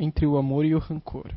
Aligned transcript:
entre 0.00 0.26
o 0.26 0.38
amor 0.38 0.64
e 0.64 0.74
o 0.74 0.78
rancor. 0.78 1.30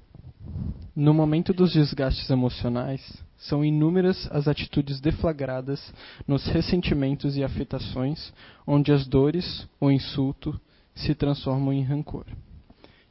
No 0.96 1.14
momento 1.14 1.54
dos 1.54 1.74
desgastes 1.74 2.30
emocionais, 2.30 3.02
são 3.38 3.64
inúmeras 3.66 4.30
as 4.32 4.48
atitudes 4.48 5.02
deflagradas 5.02 5.94
nos 6.26 6.46
ressentimentos 6.48 7.36
e 7.36 7.44
afetações, 7.44 8.34
onde 8.66 8.92
as 8.92 9.06
dores, 9.06 9.68
o 9.82 9.92
insulto, 9.92 10.58
se 10.96 11.14
transformam 11.14 11.74
em 11.74 11.84
rancor. 11.84 12.26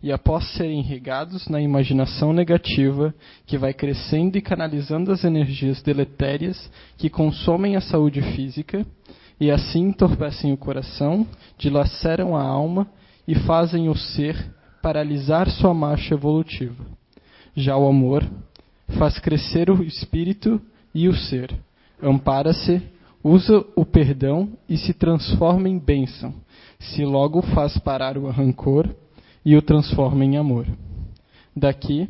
E 0.02 0.10
após 0.10 0.44
serem 0.54 0.82
regados 0.82 1.48
na 1.48 1.60
imaginação 1.60 2.32
negativa, 2.32 3.14
que 3.46 3.58
vai 3.58 3.74
crescendo 3.74 4.38
e 4.38 4.42
canalizando 4.42 5.12
as 5.12 5.22
energias 5.22 5.82
deletérias 5.82 6.70
que 6.96 7.10
consomem 7.10 7.76
a 7.76 7.80
saúde 7.80 8.22
física, 8.34 8.86
e 9.38 9.50
assim 9.50 9.88
entorpecem 9.88 10.52
o 10.52 10.56
coração, 10.56 11.26
dilaceram 11.58 12.36
a 12.36 12.42
alma 12.42 12.88
e 13.28 13.34
fazem 13.34 13.88
o 13.88 13.94
ser 13.94 14.36
paralisar 14.82 15.48
sua 15.48 15.72
marcha 15.72 16.14
evolutiva. 16.14 16.84
Já 17.54 17.76
o 17.76 17.88
amor 17.88 18.28
faz 18.98 19.18
crescer 19.18 19.70
o 19.70 19.82
espírito 19.82 20.60
e 20.94 21.08
o 21.08 21.14
ser, 21.14 21.54
ampara-se, 22.02 22.82
usa 23.22 23.64
o 23.76 23.86
perdão 23.86 24.50
e 24.68 24.76
se 24.76 24.92
transforma 24.92 25.68
em 25.68 25.78
bênção, 25.78 26.34
se 26.78 27.04
logo 27.04 27.40
faz 27.40 27.78
parar 27.78 28.18
o 28.18 28.28
rancor 28.28 28.88
e 29.44 29.56
o 29.56 29.62
transforma 29.62 30.24
em 30.24 30.36
amor. 30.36 30.66
Daqui 31.54 32.08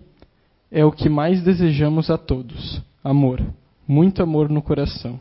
é 0.70 0.84
o 0.84 0.92
que 0.92 1.08
mais 1.08 1.42
desejamos 1.42 2.10
a 2.10 2.16
todos: 2.16 2.80
amor, 3.04 3.40
muito 3.86 4.22
amor 4.22 4.48
no 4.48 4.62
coração. 4.62 5.20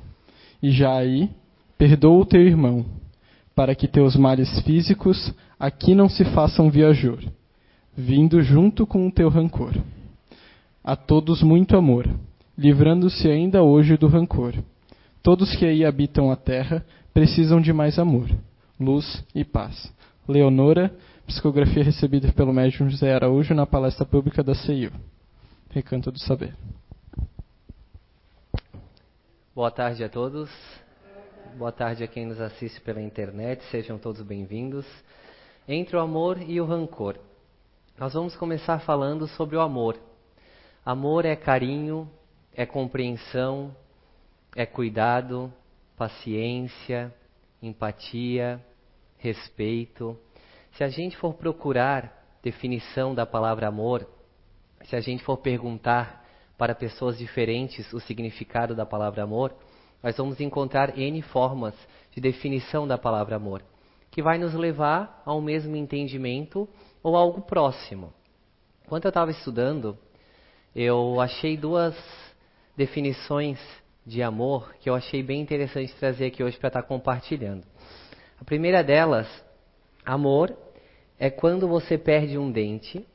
E 0.63 0.71
já 0.71 0.95
aí, 0.95 1.29
perdoa 1.77 2.21
o 2.21 2.25
teu 2.25 2.41
irmão, 2.41 2.85
para 3.55 3.75
que 3.75 3.87
teus 3.87 4.15
males 4.15 4.61
físicos 4.61 5.33
aqui 5.59 5.93
não 5.93 6.07
se 6.07 6.23
façam 6.25 6.69
viajor, 6.69 7.19
vindo 7.95 8.41
junto 8.41 8.85
com 8.87 9.07
o 9.07 9.11
teu 9.11 9.29
rancor. 9.29 9.73
A 10.83 10.95
todos 10.95 11.43
muito 11.43 11.77
amor, 11.77 12.07
livrando-se 12.57 13.27
ainda 13.27 13.61
hoje 13.61 13.97
do 13.97 14.07
rancor. 14.07 14.53
Todos 15.21 15.55
que 15.55 15.65
aí 15.65 15.85
habitam 15.85 16.31
a 16.31 16.35
terra 16.35 16.85
precisam 17.13 17.61
de 17.61 17.71
mais 17.71 17.99
amor, 17.99 18.29
luz 18.79 19.23
e 19.35 19.43
paz. 19.43 19.93
Leonora, 20.27 20.93
psicografia 21.27 21.83
recebida 21.83 22.31
pelo 22.31 22.53
médium 22.53 22.89
José 22.89 23.13
Araújo 23.13 23.53
na 23.53 23.65
palestra 23.65 24.05
pública 24.05 24.43
da 24.43 24.55
CEIU. 24.55 24.91
Recanto 25.69 26.11
do 26.11 26.19
Saber. 26.19 26.55
Boa 29.53 29.69
tarde 29.69 30.03
a 30.03 30.09
todos. 30.09 30.49
Boa 31.57 31.71
tarde 31.71 32.03
a 32.03 32.07
quem 32.07 32.25
nos 32.25 32.39
assiste 32.39 32.79
pela 32.81 33.01
internet. 33.01 33.63
Sejam 33.69 33.97
todos 33.97 34.21
bem-vindos. 34.21 34.85
Entre 35.67 35.95
o 35.95 35.99
amor 35.99 36.41
e 36.41 36.59
o 36.59 36.65
rancor. 36.65 37.19
Nós 37.97 38.13
vamos 38.13 38.35
começar 38.35 38.79
falando 38.79 39.27
sobre 39.27 39.55
o 39.55 39.61
amor. 39.61 39.99
Amor 40.83 41.23
é 41.23 41.35
carinho, 41.35 42.09
é 42.53 42.65
compreensão, 42.65 43.75
é 44.55 44.65
cuidado, 44.65 45.53
paciência, 45.95 47.13
empatia, 47.61 48.59
respeito. 49.17 50.17
Se 50.71 50.83
a 50.83 50.89
gente 50.89 51.15
for 51.17 51.35
procurar 51.35 52.11
definição 52.41 53.13
da 53.13 53.25
palavra 53.25 53.67
amor, 53.67 54.07
se 54.85 54.95
a 54.95 54.99
gente 54.99 55.23
for 55.23 55.37
perguntar 55.37 56.25
para 56.57 56.73
pessoas 56.73 57.19
diferentes 57.19 57.93
o 57.93 57.99
significado 57.99 58.73
da 58.73 58.85
palavra 58.85 59.23
amor, 59.23 59.53
nós 60.01 60.17
vamos 60.17 60.39
encontrar 60.39 60.97
N 60.97 61.21
formas 61.21 61.75
de 62.11 62.19
definição 62.19 62.87
da 62.87 62.97
palavra 62.97 63.35
amor, 63.35 63.61
que 64.09 64.23
vai 64.23 64.39
nos 64.39 64.55
levar 64.55 65.21
ao 65.23 65.39
mesmo 65.39 65.75
entendimento 65.75 66.67
ou 67.03 67.15
algo 67.15 67.41
próximo. 67.41 68.13
Enquanto 68.85 69.05
eu 69.05 69.09
estava 69.09 69.31
estudando, 69.31 69.97
eu 70.75 71.19
achei 71.19 71.57
duas 71.57 71.95
definições 72.75 73.59
de 74.05 74.23
amor 74.23 74.73
que 74.79 74.89
eu 74.89 74.95
achei 74.95 75.21
bem 75.21 75.41
interessante 75.41 75.93
trazer 75.95 76.25
aqui 76.27 76.43
hoje 76.43 76.57
para 76.57 76.67
estar 76.67 76.83
compartilhando. 76.83 77.63
A 78.39 78.43
primeira 78.43 78.83
delas, 78.83 79.27
amor 80.05 80.55
é 81.19 81.29
quando 81.29 81.67
você 81.67 81.97
perde 81.97 82.37
um 82.37 82.51
dente, 82.51 83.05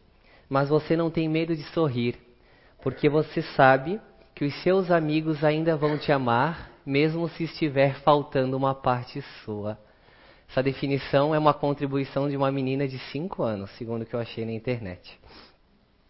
mas 0.49 0.69
você 0.69 0.97
não 0.97 1.11
tem 1.11 1.29
medo 1.29 1.57
de 1.57 1.65
sorrir, 1.73 2.17
porque 2.83 3.09
você 3.09 3.43
sabe 3.43 4.01
que 4.35 4.45
os 4.45 4.63
seus 4.63 4.91
amigos 4.91 5.43
ainda 5.43 5.77
vão 5.77 5.99
te 5.99 6.13
amar, 6.13 6.71
mesmo 6.85 7.29
se 7.31 7.45
estiver 7.45 7.97
faltando 8.03 8.57
uma 8.57 8.75
parte 8.75 9.21
sua. 9.45 9.77
Essa 10.49 10.63
definição 10.63 11.35
é 11.35 11.39
uma 11.39 11.53
contribuição 11.53 12.29
de 12.29 12.37
uma 12.37 12.51
menina 12.51 12.87
de 12.87 12.99
5 13.11 13.43
anos, 13.43 13.71
segundo 13.73 14.03
o 14.03 14.07
que 14.07 14.15
eu 14.15 14.21
achei 14.21 14.45
na 14.45 14.53
internet. 14.53 15.19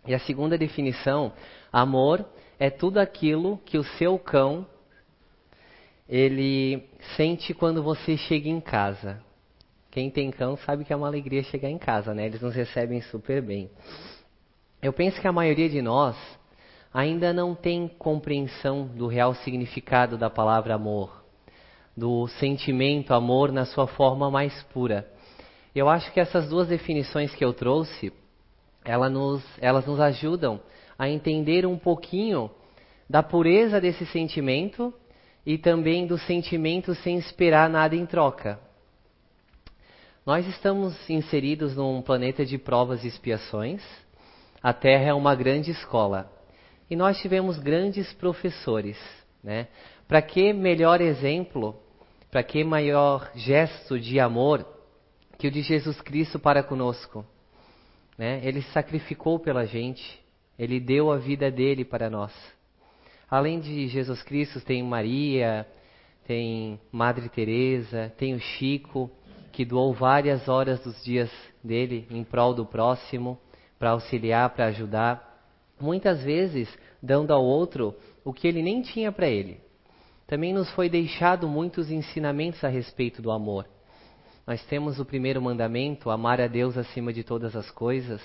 E 0.06 0.14
a 0.14 0.18
segunda 0.20 0.56
definição, 0.56 1.32
amor 1.72 2.24
é 2.58 2.70
tudo 2.70 2.98
aquilo 2.98 3.58
que 3.64 3.76
o 3.76 3.84
seu 3.84 4.18
cão 4.18 4.66
ele 6.08 6.88
sente 7.16 7.52
quando 7.52 7.82
você 7.82 8.16
chega 8.16 8.48
em 8.48 8.60
casa. 8.60 9.20
Quem 9.90 10.10
tem 10.10 10.30
cão 10.30 10.56
sabe 10.58 10.84
que 10.84 10.92
é 10.92 10.96
uma 10.96 11.06
alegria 11.06 11.42
chegar 11.42 11.70
em 11.70 11.78
casa, 11.78 12.14
né? 12.14 12.26
Eles 12.26 12.40
nos 12.40 12.54
recebem 12.54 13.00
super 13.00 13.42
bem. 13.42 13.70
Eu 14.80 14.92
penso 14.92 15.20
que 15.20 15.26
a 15.26 15.32
maioria 15.32 15.68
de 15.68 15.82
nós 15.82 16.16
ainda 16.92 17.32
não 17.32 17.54
tem 17.54 17.88
compreensão 17.88 18.86
do 18.86 19.06
real 19.06 19.34
significado 19.34 20.16
da 20.16 20.30
palavra 20.30 20.74
amor, 20.74 21.24
do 21.96 22.28
sentimento 22.28 23.14
amor 23.14 23.50
na 23.50 23.64
sua 23.64 23.86
forma 23.86 24.30
mais 24.30 24.62
pura. 24.64 25.10
Eu 25.74 25.88
acho 25.88 26.12
que 26.12 26.20
essas 26.20 26.48
duas 26.48 26.68
definições 26.68 27.34
que 27.34 27.44
eu 27.44 27.52
trouxe 27.52 28.12
ela 28.84 29.10
nos, 29.10 29.42
elas 29.60 29.84
nos 29.84 29.98
ajudam 29.98 30.60
a 30.98 31.08
entender 31.08 31.66
um 31.66 31.76
pouquinho 31.76 32.50
da 33.08 33.22
pureza 33.22 33.80
desse 33.80 34.06
sentimento 34.06 34.94
e 35.44 35.58
também 35.58 36.06
do 36.06 36.18
sentimento 36.18 36.94
sem 36.94 37.18
esperar 37.18 37.68
nada 37.68 37.94
em 37.94 38.06
troca. 38.06 38.58
Nós 40.24 40.46
estamos 40.46 41.08
inseridos 41.08 41.76
num 41.76 42.02
planeta 42.02 42.44
de 42.44 42.58
provas 42.58 43.04
e 43.04 43.08
expiações. 43.08 43.82
A 44.62 44.72
Terra 44.72 45.04
é 45.10 45.14
uma 45.14 45.34
grande 45.34 45.70
escola. 45.70 46.32
E 46.90 46.96
nós 46.96 47.18
tivemos 47.18 47.58
grandes 47.58 48.12
professores. 48.14 48.98
Né? 49.42 49.68
Para 50.08 50.20
que 50.20 50.52
melhor 50.52 51.00
exemplo, 51.00 51.80
para 52.30 52.42
que 52.42 52.62
maior 52.64 53.30
gesto 53.34 53.98
de 53.98 54.18
amor 54.18 54.66
que 55.38 55.48
o 55.48 55.50
de 55.50 55.62
Jesus 55.62 56.00
Cristo 56.00 56.38
para 56.38 56.62
conosco? 56.62 57.24
Né? 58.16 58.40
Ele 58.42 58.62
sacrificou 58.62 59.38
pela 59.38 59.66
gente, 59.66 60.20
ele 60.58 60.80
deu 60.80 61.10
a 61.10 61.18
vida 61.18 61.50
dele 61.50 61.84
para 61.84 62.08
nós. 62.08 62.32
Além 63.28 63.60
de 63.60 63.88
Jesus 63.88 64.22
Cristo, 64.22 64.60
tem 64.60 64.82
Maria, 64.82 65.66
tem 66.26 66.80
Madre 66.90 67.28
Teresa, 67.28 68.12
tem 68.16 68.34
o 68.34 68.40
Chico, 68.40 69.10
que 69.52 69.64
doou 69.64 69.92
várias 69.92 70.48
horas 70.48 70.80
dos 70.80 71.02
dias 71.04 71.30
dele 71.62 72.06
em 72.10 72.22
prol 72.22 72.54
do 72.54 72.64
próximo, 72.64 73.38
para 73.78 73.90
auxiliar, 73.90 74.50
para 74.50 74.66
ajudar, 74.66 75.36
muitas 75.78 76.22
vezes 76.22 76.68
dando 77.02 77.32
ao 77.32 77.44
outro 77.44 77.94
o 78.24 78.32
que 78.32 78.48
ele 78.48 78.62
nem 78.62 78.80
tinha 78.82 79.12
para 79.12 79.28
ele. 79.28 79.60
Também 80.26 80.52
nos 80.52 80.68
foi 80.72 80.88
deixado 80.88 81.48
muitos 81.48 81.90
ensinamentos 81.90 82.62
a 82.64 82.68
respeito 82.68 83.22
do 83.22 83.30
amor. 83.30 83.66
Nós 84.46 84.64
temos 84.66 84.98
o 84.98 85.04
primeiro 85.04 85.40
mandamento, 85.40 86.10
amar 86.10 86.40
a 86.40 86.46
Deus 86.46 86.76
acima 86.76 87.12
de 87.12 87.22
todas 87.22 87.54
as 87.54 87.70
coisas. 87.70 88.20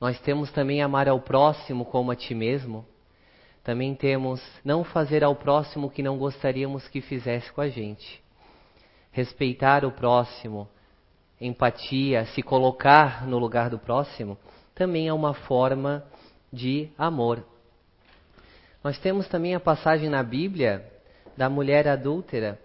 Nós 0.00 0.20
temos 0.20 0.50
também 0.50 0.82
amar 0.82 1.08
ao 1.08 1.20
próximo 1.20 1.84
como 1.84 2.10
a 2.10 2.16
ti 2.16 2.34
mesmo. 2.34 2.84
Também 3.62 3.94
temos 3.94 4.42
não 4.64 4.84
fazer 4.84 5.22
ao 5.22 5.34
próximo 5.34 5.86
o 5.86 5.90
que 5.90 6.02
não 6.02 6.18
gostaríamos 6.18 6.86
que 6.88 7.00
fizesse 7.00 7.52
com 7.52 7.60
a 7.60 7.68
gente. 7.68 8.22
Respeitar 9.12 9.84
o 9.84 9.92
próximo, 9.92 10.68
empatia, 11.40 12.26
se 12.26 12.42
colocar 12.42 13.26
no 13.26 13.38
lugar 13.38 13.70
do 13.70 13.78
próximo, 13.78 14.36
também 14.74 15.06
é 15.06 15.12
uma 15.12 15.34
forma 15.34 16.04
de 16.52 16.90
amor. 16.98 17.44
Nós 18.84 18.98
temos 18.98 19.26
também 19.28 19.54
a 19.54 19.60
passagem 19.60 20.10
na 20.10 20.22
Bíblia 20.22 20.84
da 21.38 21.48
mulher 21.48 21.88
adúltera 21.88 22.60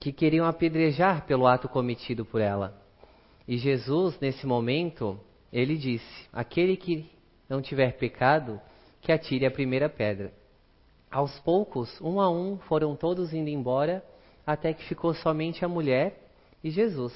que 0.00 0.10
queriam 0.10 0.46
apedrejar 0.46 1.26
pelo 1.26 1.46
ato 1.46 1.68
cometido 1.68 2.24
por 2.24 2.40
ela. 2.40 2.74
E 3.46 3.58
Jesus, 3.58 4.18
nesse 4.18 4.46
momento, 4.46 5.20
ele 5.52 5.76
disse: 5.76 6.26
Aquele 6.32 6.74
que 6.74 7.04
não 7.50 7.60
tiver 7.60 7.98
pecado, 7.98 8.58
que 9.02 9.12
atire 9.12 9.44
a 9.44 9.50
primeira 9.50 9.90
pedra. 9.90 10.32
Aos 11.10 11.38
poucos, 11.40 12.00
um 12.00 12.18
a 12.18 12.30
um, 12.30 12.56
foram 12.60 12.96
todos 12.96 13.34
indo 13.34 13.50
embora, 13.50 14.02
até 14.46 14.72
que 14.72 14.84
ficou 14.84 15.12
somente 15.12 15.66
a 15.66 15.68
mulher 15.68 16.30
e 16.64 16.70
Jesus. 16.70 17.14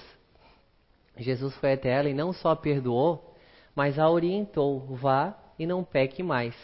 Jesus 1.17 1.55
foi 1.57 1.73
até 1.73 1.89
ela 1.89 2.11
e 2.11 2.15
não 2.15 2.35
só 2.35 2.51
a 2.51 2.57
perdoou, 2.57 3.35
mas 3.75 3.99
a 3.99 4.11
orientou: 4.11 4.81
vá 4.95 5.35
e 5.59 5.65
não 5.65 5.83
peque 5.83 6.23
mais. 6.23 6.55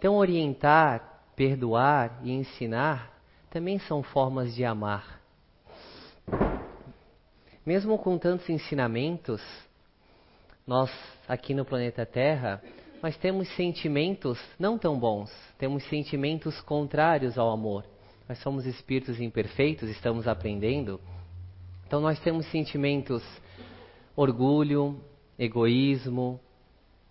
Então, 0.00 0.16
orientar, 0.16 1.26
perdoar 1.36 2.20
e 2.24 2.32
ensinar 2.32 3.20
também 3.50 3.78
são 3.80 4.02
formas 4.02 4.54
de 4.54 4.64
amar. 4.64 5.20
Mesmo 7.66 7.98
com 7.98 8.16
tantos 8.16 8.48
ensinamentos, 8.48 9.42
nós 10.66 10.90
aqui 11.28 11.52
no 11.52 11.66
planeta 11.66 12.06
Terra, 12.06 12.62
nós 13.02 13.14
temos 13.18 13.46
sentimentos 13.54 14.40
não 14.58 14.78
tão 14.78 14.98
bons, 14.98 15.30
temos 15.58 15.86
sentimentos 15.90 16.58
contrários 16.62 17.36
ao 17.36 17.50
amor. 17.50 17.84
Nós 18.26 18.38
somos 18.38 18.64
espíritos 18.64 19.20
imperfeitos, 19.20 19.90
estamos 19.90 20.26
aprendendo. 20.26 20.98
Então 21.86 22.00
nós 22.00 22.18
temos 22.20 22.46
sentimentos 22.46 23.22
orgulho, 24.16 24.98
egoísmo, 25.38 26.40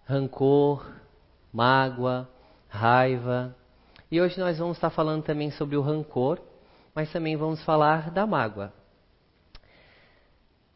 rancor, 0.08 0.92
mágoa, 1.54 2.28
raiva. 2.70 3.56
E 4.10 4.22
hoje 4.22 4.40
nós 4.40 4.58
vamos 4.58 4.78
estar 4.78 4.92
falando 4.92 5.24
também 5.24 5.52
sobre 5.52 5.76
o 5.76 5.82
rancor, 5.82 6.40
mas 6.96 7.12
também 7.12 7.36
vamos 7.36 7.62
falar 7.64 8.12
da 8.12 8.26
mágoa. 8.26 8.72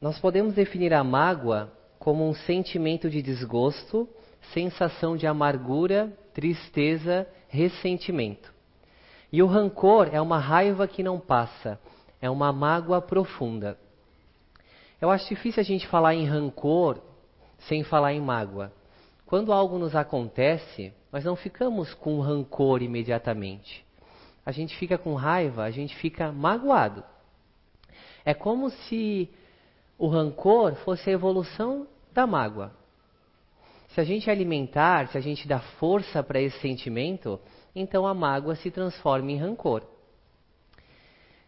Nós 0.02 0.20
podemos 0.20 0.54
definir 0.54 0.94
a 0.94 1.04
mágoa 1.04 1.72
como 1.98 2.28
um 2.28 2.34
sentimento 2.34 3.10
de 3.10 3.22
desgosto, 3.22 4.10
sensação 4.54 5.16
de 5.16 5.26
amargura, 5.26 6.12
tristeza, 6.34 7.26
ressentimento. 7.48 8.54
E 9.32 9.42
o 9.42 9.48
rancor 9.48 10.10
é 10.12 10.20
uma 10.20 10.38
raiva 10.38 10.88
que 10.88 11.02
não 11.02 11.20
passa, 11.20 11.80
é 12.22 12.30
uma 12.30 12.52
mágoa 12.52 13.02
profunda. 13.02 13.78
Eu 15.00 15.10
acho 15.10 15.30
difícil 15.30 15.62
a 15.62 15.64
gente 15.64 15.88
falar 15.88 16.14
em 16.14 16.26
rancor 16.26 17.00
sem 17.60 17.84
falar 17.84 18.14
em 18.14 18.22
mágoa. 18.22 18.72
Quando 19.26 19.54
algo 19.54 19.78
nos 19.78 19.96
acontece, 19.96 20.94
nós 21.14 21.24
não 21.24 21.36
ficamos 21.36 21.94
com 21.94 22.20
rancor 22.20 22.82
imediatamente. 22.82 23.86
A 24.44 24.52
gente 24.52 24.76
fica 24.78 24.98
com 24.98 25.14
raiva, 25.14 25.64
a 25.64 25.70
gente 25.70 25.96
fica 25.98 26.32
magoado. 26.32 27.04
É 28.26 28.34
como 28.34 28.72
se 28.72 29.30
o 29.96 30.08
rancor 30.08 30.74
fosse 30.78 31.12
a 31.12 31.14
evolução 31.14 31.88
da 32.12 32.26
mágoa. 32.26 32.74
Se 33.90 34.02
a 34.02 34.04
gente 34.04 34.28
alimentar, 34.28 35.08
se 35.10 35.18
a 35.18 35.22
gente 35.22 35.48
dá 35.48 35.60
força 35.60 36.24
para 36.24 36.42
esse 36.42 36.60
sentimento, 36.60 37.40
então 37.76 38.08
a 38.08 38.14
mágoa 38.16 38.56
se 38.56 38.72
transforma 38.72 39.32
em 39.32 39.38
rancor. 39.38 39.84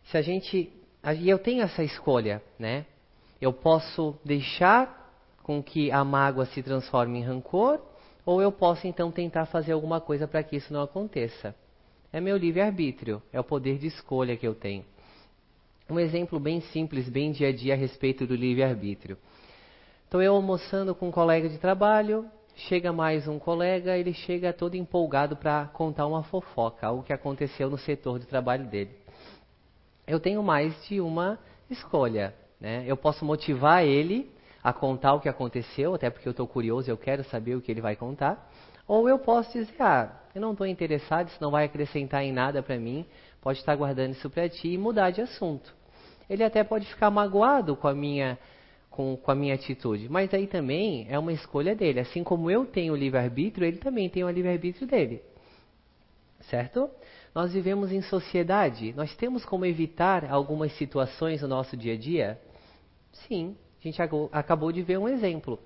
Se 0.03 0.17
a 0.17 0.21
gente. 0.21 0.71
E 1.17 1.27
eu 1.27 1.39
tenho 1.39 1.63
essa 1.63 1.83
escolha, 1.83 2.39
né? 2.59 2.85
Eu 3.41 3.51
posso 3.51 4.15
deixar 4.23 5.11
com 5.41 5.61
que 5.63 5.91
a 5.91 6.03
mágoa 6.03 6.45
se 6.45 6.61
transforme 6.61 7.19
em 7.19 7.23
rancor, 7.23 7.81
ou 8.25 8.41
eu 8.41 8.51
posso 8.51 8.87
então 8.87 9.11
tentar 9.11 9.45
fazer 9.45 9.73
alguma 9.73 10.01
coisa 10.01 10.27
para 10.27 10.41
que 10.43 10.55
isso 10.55 10.73
não 10.73 10.81
aconteça. 10.81 11.55
É 12.11 12.19
meu 12.19 12.37
livre-arbítrio, 12.37 13.21
é 13.31 13.39
o 13.39 13.43
poder 13.43 13.77
de 13.77 13.87
escolha 13.87 14.35
que 14.35 14.47
eu 14.47 14.55
tenho. 14.55 14.83
Um 15.89 15.99
exemplo 15.99 16.39
bem 16.39 16.61
simples, 16.61 17.07
bem 17.07 17.31
dia 17.31 17.49
a 17.49 17.51
dia 17.51 17.73
a 17.73 17.77
respeito 17.77 18.25
do 18.25 18.35
livre-arbítrio. 18.35 19.17
Estou 20.05 20.21
eu 20.21 20.33
almoçando 20.33 20.95
com 20.95 21.09
um 21.09 21.11
colega 21.11 21.47
de 21.47 21.59
trabalho, 21.59 22.25
chega 22.55 22.91
mais 22.91 23.27
um 23.27 23.37
colega, 23.37 23.97
ele 23.97 24.13
chega 24.13 24.53
todo 24.53 24.75
empolgado 24.75 25.35
para 25.35 25.65
contar 25.65 26.07
uma 26.07 26.23
fofoca, 26.23 26.87
algo 26.87 27.03
que 27.03 27.13
aconteceu 27.13 27.69
no 27.69 27.77
setor 27.77 28.17
de 28.17 28.25
trabalho 28.25 28.65
dele. 28.65 28.91
Eu 30.07 30.19
tenho 30.19 30.41
mais 30.41 30.73
de 30.87 31.01
uma 31.01 31.37
escolha. 31.69 32.33
Né? 32.59 32.83
Eu 32.87 32.95
posso 32.95 33.25
motivar 33.25 33.83
ele 33.83 34.31
a 34.65 34.73
contar 34.73 35.13
o 35.13 35.19
que 35.19 35.29
aconteceu, 35.29 35.93
até 35.93 36.09
porque 36.09 36.27
eu 36.27 36.31
estou 36.31 36.47
curioso, 36.47 36.89
eu 36.89 36.97
quero 36.97 37.23
saber 37.25 37.53
o 37.53 37.61
que 37.61 37.71
ele 37.71 37.81
vai 37.81 37.95
contar. 37.95 38.51
Ou 38.87 39.07
eu 39.07 39.19
posso 39.19 39.53
dizer, 39.53 39.75
ah, 39.79 40.11
eu 40.33 40.41
não 40.41 40.53
estou 40.53 40.65
interessado, 40.65 41.27
isso 41.27 41.37
não 41.39 41.51
vai 41.51 41.65
acrescentar 41.65 42.23
em 42.23 42.33
nada 42.33 42.63
para 42.63 42.75
mim, 42.79 43.05
pode 43.39 43.59
estar 43.59 43.75
guardando 43.75 44.13
isso 44.13 44.27
para 44.27 44.49
ti 44.49 44.69
e 44.69 44.77
mudar 44.77 45.11
de 45.11 45.21
assunto. 45.21 45.71
Ele 46.27 46.43
até 46.43 46.63
pode 46.63 46.87
ficar 46.87 47.11
magoado 47.11 47.75
com 47.75 47.87
a 47.87 47.93
minha 47.93 48.39
com, 48.89 49.15
com 49.15 49.29
a 49.29 49.35
minha 49.35 49.53
atitude. 49.53 50.09
Mas 50.09 50.33
aí 50.33 50.47
também 50.47 51.05
é 51.11 51.19
uma 51.19 51.31
escolha 51.31 51.75
dele. 51.75 51.99
Assim 51.99 52.23
como 52.23 52.49
eu 52.49 52.65
tenho 52.65 52.93
o 52.93 52.97
livre-arbítrio, 52.97 53.67
ele 53.67 53.77
também 53.77 54.09
tem 54.09 54.23
o 54.23 54.29
livre-arbítrio 54.31 54.87
dele. 54.87 55.21
Certo? 56.49 56.89
Nós 57.35 57.53
vivemos 57.53 57.91
em 57.91 58.01
sociedade. 58.01 58.93
Nós 58.93 59.15
temos 59.15 59.45
como 59.45 59.63
evitar 59.63 60.25
algumas 60.25 60.75
situações 60.75 61.43
no 61.43 61.47
nosso 61.47 61.77
dia 61.77 61.93
a 61.93 61.97
dia? 61.97 62.41
Sim, 63.27 63.55
a 63.87 63.91
gente 63.91 64.01
acabou 64.31 64.71
de 64.71 64.81
ver 64.81 64.97
um 64.97 65.07
exemplo. 65.07 65.59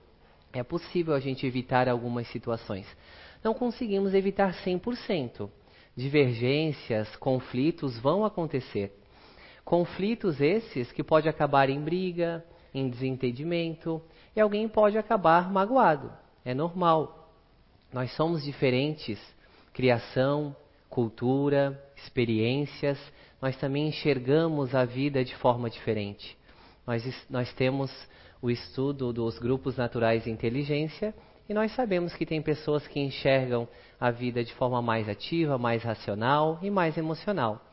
É 0.51 0.63
possível 0.63 1.13
a 1.13 1.19
gente 1.19 1.45
evitar 1.45 1.87
algumas 1.87 2.27
situações. 2.27 2.85
Não 3.43 3.53
conseguimos 3.53 4.13
evitar 4.13 4.53
100%. 4.65 5.49
Divergências, 5.95 7.15
conflitos 7.15 7.97
vão 7.99 8.25
acontecer. 8.25 8.93
Conflitos 9.63 10.41
esses 10.41 10.91
que 10.91 11.03
pode 11.03 11.29
acabar 11.29 11.69
em 11.69 11.79
briga, 11.79 12.43
em 12.73 12.89
desentendimento 12.89 14.01
e 14.35 14.41
alguém 14.41 14.67
pode 14.67 14.97
acabar 14.97 15.51
magoado. 15.51 16.11
É 16.43 16.53
normal. 16.53 17.31
Nós 17.93 18.11
somos 18.15 18.43
diferentes, 18.43 19.19
criação, 19.71 20.55
cultura, 20.89 21.81
experiências, 21.95 22.99
nós 23.41 23.55
também 23.57 23.87
enxergamos 23.87 24.75
a 24.75 24.83
vida 24.83 25.23
de 25.23 25.35
forma 25.35 25.69
diferente. 25.69 26.38
Nós, 26.89 27.27
nós 27.29 27.53
temos 27.53 27.91
o 28.41 28.49
estudo 28.49 29.13
dos 29.13 29.37
grupos 29.37 29.77
naturais 29.77 30.23
de 30.23 30.31
inteligência 30.31 31.13
e 31.47 31.53
nós 31.53 31.71
sabemos 31.75 32.15
que 32.15 32.25
tem 32.25 32.41
pessoas 32.41 32.87
que 32.87 32.99
enxergam 32.99 33.67
a 33.99 34.09
vida 34.09 34.43
de 34.43 34.51
forma 34.55 34.81
mais 34.81 35.07
ativa, 35.07 35.55
mais 35.55 35.83
racional 35.83 36.57
e 36.63 36.71
mais 36.71 36.97
emocional. 36.97 37.63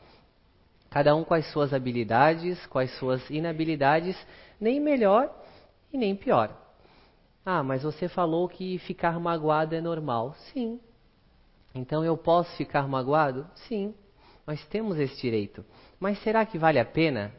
Cada 0.91 1.15
um 1.15 1.23
com 1.23 1.33
as 1.33 1.51
suas 1.51 1.73
habilidades, 1.73 2.63
com 2.67 2.77
as 2.77 2.91
suas 2.99 3.27
inabilidades, 3.31 4.15
nem 4.61 4.79
melhor 4.79 5.35
e 5.91 5.97
nem 5.97 6.15
pior. 6.15 6.55
Ah, 7.43 7.63
mas 7.63 7.81
você 7.81 8.07
falou 8.07 8.47
que 8.47 8.77
ficar 8.77 9.19
magoado 9.19 9.73
é 9.73 9.81
normal. 9.81 10.35
Sim. 10.53 10.79
Então 11.73 12.05
eu 12.05 12.15
posso 12.15 12.55
ficar 12.55 12.87
magoado? 12.87 13.49
Sim. 13.67 13.95
Nós 14.45 14.63
temos 14.67 14.99
esse 14.99 15.19
direito. 15.19 15.65
Mas 15.99 16.21
será 16.21 16.45
que 16.45 16.59
vale 16.59 16.77
a 16.77 16.85
pena? 16.85 17.33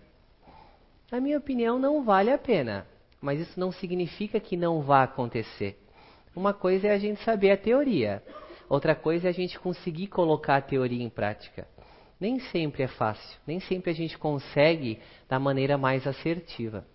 Na 1.10 1.20
minha 1.20 1.38
opinião, 1.38 1.78
não 1.78 2.04
vale 2.04 2.30
a 2.30 2.38
pena. 2.38 2.86
Mas 3.20 3.40
isso 3.40 3.58
não 3.58 3.72
significa 3.72 4.38
que 4.38 4.56
não 4.56 4.82
vá 4.82 5.02
acontecer. 5.02 5.78
Uma 6.34 6.54
coisa 6.54 6.88
é 6.88 6.92
a 6.92 6.98
gente 6.98 7.22
saber 7.24 7.50
a 7.50 7.56
teoria, 7.56 8.22
outra 8.68 8.94
coisa 8.94 9.26
é 9.26 9.30
a 9.30 9.34
gente 9.34 9.58
conseguir 9.58 10.06
colocar 10.06 10.56
a 10.56 10.60
teoria 10.60 11.02
em 11.02 11.08
prática. 11.08 11.66
Nem 12.20 12.38
sempre 12.38 12.84
é 12.84 12.88
fácil, 12.88 13.38
nem 13.46 13.58
sempre 13.58 13.90
a 13.90 13.94
gente 13.94 14.16
consegue 14.16 15.00
da 15.28 15.38
maneira 15.38 15.76
mais 15.76 16.06
assertiva. 16.06 16.86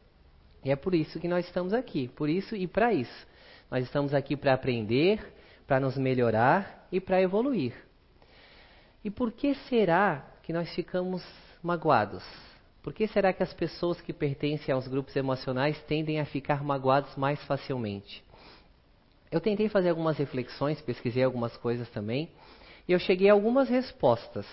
E 0.64 0.72
é 0.72 0.76
por 0.76 0.96
isso 0.96 1.20
que 1.20 1.28
nós 1.28 1.46
estamos 1.46 1.74
aqui, 1.74 2.08
por 2.08 2.30
isso 2.30 2.56
e 2.56 2.68
para 2.68 2.94
isso. 2.94 3.28
Nós 3.70 3.84
estamos 3.84 4.14
aqui 4.14 4.38
para 4.38 4.54
aprender, 4.54 5.20
para 5.68 5.80
nos 5.80 5.98
melhorar 5.98 6.88
e 6.92 7.02
para 7.02 7.22
evoluir. 7.22 7.74
E 9.04 9.10
por 9.10 9.32
que 9.32 9.56
será 9.68 10.26
que 10.44 10.54
nós 10.54 10.74
ficamos 10.74 11.22
magoados? 11.62 12.24
Por 12.84 12.94
que 12.94 13.08
será 13.08 13.32
que 13.32 13.42
as 13.42 13.54
pessoas 13.54 14.02
que 14.02 14.12
pertencem 14.12 14.76
aos 14.76 14.90
grupos 14.90 15.16
emocionais 15.16 15.82
tendem 15.84 16.20
a 16.20 16.26
ficar 16.26 16.62
magoados 16.62 17.16
mais 17.16 17.42
facilmente? 17.46 18.22
Eu 19.32 19.40
tentei 19.40 19.70
fazer 19.70 19.90
algumas 19.90 20.18
reflexões, 20.18 20.82
pesquisei 20.82 21.24
algumas 21.24 21.56
coisas 21.56 21.90
também, 21.90 22.30
e 22.86 22.92
eu 22.92 23.00
cheguei 23.00 23.30
a 23.30 23.34
algumas 23.34 23.70
respostas 23.70 24.46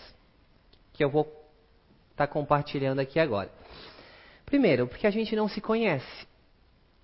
que 0.93 1.03
eu 1.03 1.11
vou 1.11 1.23
estar 2.13 2.27
tá 2.27 2.33
compartilhando 2.33 3.01
aqui 3.01 3.19
agora. 3.19 3.51
Primeiro, 4.47 4.87
porque 4.87 5.09
a 5.09 5.11
gente 5.11 5.35
não 5.35 5.49
se 5.49 5.61
conhece. 5.61 6.27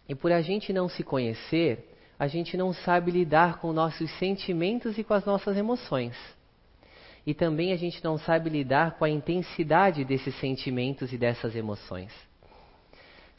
E 0.08 0.14
por 0.14 0.30
a 0.30 0.40
gente 0.40 0.72
não 0.72 0.88
se 0.88 1.02
conhecer, 1.02 1.96
a 2.16 2.28
gente 2.28 2.56
não 2.56 2.72
sabe 2.72 3.10
lidar 3.10 3.58
com 3.58 3.72
nossos 3.72 4.10
sentimentos 4.18 4.96
e 4.96 5.02
com 5.02 5.12
as 5.12 5.24
nossas 5.24 5.56
emoções. 5.56 6.16
E 7.26 7.34
também 7.34 7.72
a 7.72 7.76
gente 7.76 8.02
não 8.04 8.16
sabe 8.16 8.48
lidar 8.48 8.96
com 8.96 9.04
a 9.04 9.10
intensidade 9.10 10.04
desses 10.04 10.38
sentimentos 10.38 11.12
e 11.12 11.18
dessas 11.18 11.56
emoções. 11.56 12.12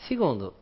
Segundo, 0.07 0.53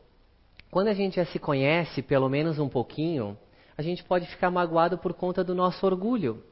quando 0.69 0.89
a 0.89 0.93
gente 0.93 1.15
já 1.15 1.25
se 1.25 1.39
conhece 1.39 2.01
pelo 2.03 2.29
menos 2.29 2.59
um 2.59 2.69
pouquinho, 2.69 3.35
a 3.77 3.81
gente 3.81 4.03
pode 4.03 4.27
ficar 4.27 4.51
magoado 4.51 4.97
por 4.97 5.13
conta 5.13 5.43
do 5.43 5.55
nosso 5.55 5.85
orgulho. 5.85 6.43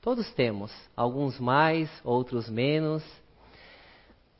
Todos 0.00 0.32
temos, 0.32 0.72
alguns 0.96 1.38
mais, 1.38 1.88
outros 2.02 2.48
menos. 2.48 3.04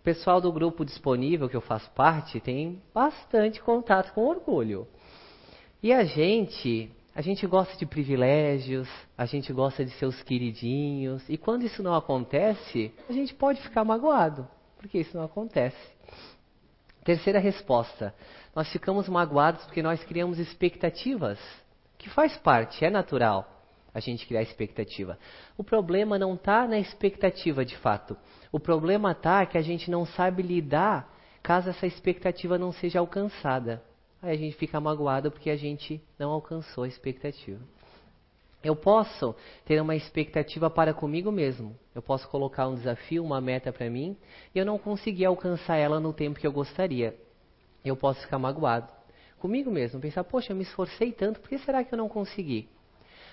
O 0.01 0.03
pessoal 0.03 0.41
do 0.41 0.51
grupo 0.51 0.85
disponível 0.85 1.49
que 1.49 1.57
eu 1.57 1.61
faço 1.61 1.91
parte 1.91 2.41
tem 2.41 2.83
bastante 2.93 3.61
contato 3.61 4.13
com 4.13 4.27
orgulho. 4.27 4.89
E 5.83 5.93
a 5.93 6.05
gente, 6.05 6.91
a 7.15 7.21
gente 7.21 7.47
gosta 7.47 7.77
de 7.77 7.85
privilégios, 7.85 8.89
a 9.17 9.27
gente 9.27 9.53
gosta 9.53 9.85
de 9.85 9.91
seus 9.93 10.23
queridinhos, 10.23 11.23
e 11.29 11.37
quando 11.37 11.65
isso 11.65 11.83
não 11.83 11.95
acontece, 11.95 12.93
a 13.09 13.13
gente 13.13 13.35
pode 13.35 13.61
ficar 13.61 13.85
magoado, 13.85 14.49
porque 14.79 14.99
isso 14.99 15.17
não 15.17 15.25
acontece. 15.25 15.77
Terceira 17.05 17.39
resposta: 17.39 18.15
nós 18.55 18.71
ficamos 18.71 19.09
magoados 19.09 19.65
porque 19.65 19.83
nós 19.83 20.03
criamos 20.05 20.39
expectativas, 20.39 21.39
que 21.99 22.09
faz 22.09 22.37
parte, 22.39 22.85
é 22.85 22.91
natural 22.91 23.49
a 23.95 24.01
gente 24.01 24.27
criar 24.27 24.43
expectativa. 24.43 25.19
O 25.57 25.63
problema 25.63 26.19
não 26.19 26.35
está 26.35 26.67
na 26.67 26.79
expectativa 26.79 27.65
de 27.65 27.77
fato. 27.77 28.17
O 28.51 28.59
problema 28.59 29.13
está 29.13 29.45
que 29.45 29.59
a 29.59 29.63
gente 29.63 29.91
não 29.91 30.07
sabe 30.07 30.43
lidar 30.43 31.13
caso 31.43 31.71
essa 31.71 31.87
expectativa 31.87 32.57
não 32.57 32.73
seja 32.73 33.01
alcançada. 33.01 33.83
Aí 34.23 34.35
a 34.35 34.39
gente 34.39 34.57
fica 34.57 34.81
magoado 34.81 35.33
porque 35.33 35.51
a 35.51 35.57
gente 35.57 36.01
não 36.17 36.31
alcançou 36.31 36.85
a 36.85 36.89
expectativa. 36.89 37.61
Eu 38.63 38.77
posso 38.77 39.35
ter 39.65 39.83
uma 39.83 39.97
expectativa 39.97 40.71
para 40.71 40.95
comigo 40.95 41.33
mesmo. 41.33 41.77
Eu 41.93 42.01
posso 42.01 42.29
colocar 42.29 42.69
um 42.69 42.77
desafio, 42.77 43.25
uma 43.25 43.41
meta 43.41 43.73
para 43.73 43.91
mim, 43.91 44.17
e 44.55 44.59
eu 44.59 44.65
não 44.65 44.79
conseguir 44.79 45.25
alcançar 45.25 45.77
ela 45.77 45.99
no 45.99 46.13
tempo 46.13 46.39
que 46.39 46.47
eu 46.47 46.53
gostaria. 46.53 47.17
Eu 47.85 47.97
posso 47.97 48.21
ficar 48.21 48.39
magoado 48.39 48.93
comigo 49.41 49.73
mesmo, 49.73 50.01
pensar, 50.01 50.23
poxa, 50.23 50.53
eu 50.53 50.57
me 50.57 50.63
esforcei 50.63 51.11
tanto, 51.11 51.41
por 51.41 51.49
que 51.49 51.59
será 51.59 51.83
que 51.83 51.93
eu 51.93 51.99
não 51.99 52.09
consegui? 52.09 52.69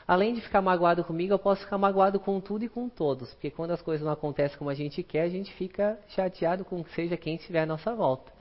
Além 0.07 0.33
de 0.33 0.41
ficar 0.41 0.59
magoado 0.59 1.03
comigo, 1.03 1.31
eu 1.31 1.37
posso 1.37 1.61
ficar 1.61 1.77
magoado 1.77 2.19
com 2.19 2.41
tudo 2.41 2.65
e 2.65 2.67
com 2.67 2.89
todos, 2.89 3.31
porque 3.35 3.51
quando 3.51 3.69
as 3.69 3.81
coisas 3.83 4.03
não 4.03 4.11
acontecem 4.11 4.57
como 4.57 4.71
a 4.71 4.73
gente 4.73 5.03
quer, 5.03 5.21
a 5.21 5.29
gente 5.29 5.53
fica 5.53 5.99
chateado 6.07 6.65
com 6.65 6.83
seja 6.95 7.15
quem 7.15 7.35
estiver 7.35 7.61
à 7.61 7.65
nossa 7.67 7.93
volta. 7.93 8.38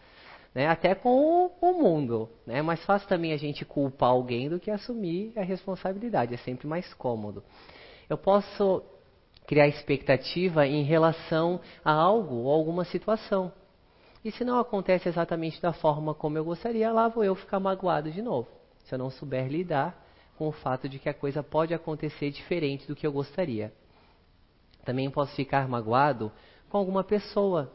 Né? 0.59 0.67
Até 0.67 0.93
com 0.93 1.53
o, 1.61 1.73
mundo. 1.73 2.29
Né? 2.45 2.59
É 2.59 2.63
mais 2.63 2.85
fácil 2.85 3.07
também 3.07 3.33
a 3.33 3.37
gente 3.37 3.65
culpar 3.65 4.11
alguém 4.11 4.49
do 4.49 4.59
que 4.59 4.73
assumir 4.73 5.33
a 5.37 5.43
responsabilidade, 5.43 6.35
é 6.35 6.37
sempre 6.39 6.67
mais 6.67 6.93
cômodo. 6.95 7.45
Eu 8.11 8.19
posso 8.19 8.83
criar 9.47 9.69
expectativa 9.69 10.67
em 10.67 10.83
relação 10.83 11.61
a 11.85 11.93
algo 11.93 12.35
ou 12.39 12.51
alguma 12.51 12.85
situação. 12.85 13.53
E 14.25 14.33
se 14.33 14.45
não 14.45 14.59
acontece 14.59 15.09
exatamente 15.09 15.63
da 15.63 15.73
forma 15.73 16.13
como 16.13 16.37
eu 16.37 16.45
gostaria, 16.45 16.91
lá 16.91 17.07
vou 17.07 17.23
eu 17.23 17.37
ficar 17.37 17.61
magoado 17.61 18.11
de 18.11 18.21
novo. 18.21 18.49
Se 18.83 18.93
eu 18.93 18.99
não 18.99 19.11
souber 19.11 19.47
lidar 19.47 20.05
com 20.37 20.49
o 20.49 20.53
fato 20.53 20.89
de 20.89 20.99
que 20.99 21.09
a 21.09 21.15
coisa 21.15 21.41
pode 21.41 21.73
acontecer 21.73 22.33
diferente 22.33 22.85
do 22.85 22.97
que 22.97 23.07
eu 23.07 23.13
gostaria. 23.13 23.73
Também 24.85 25.09
posso 25.09 25.37
ficar 25.37 25.69
magoado 25.69 26.33
com 26.69 26.79
alguma 26.79 27.05
pessoa. 27.05 27.71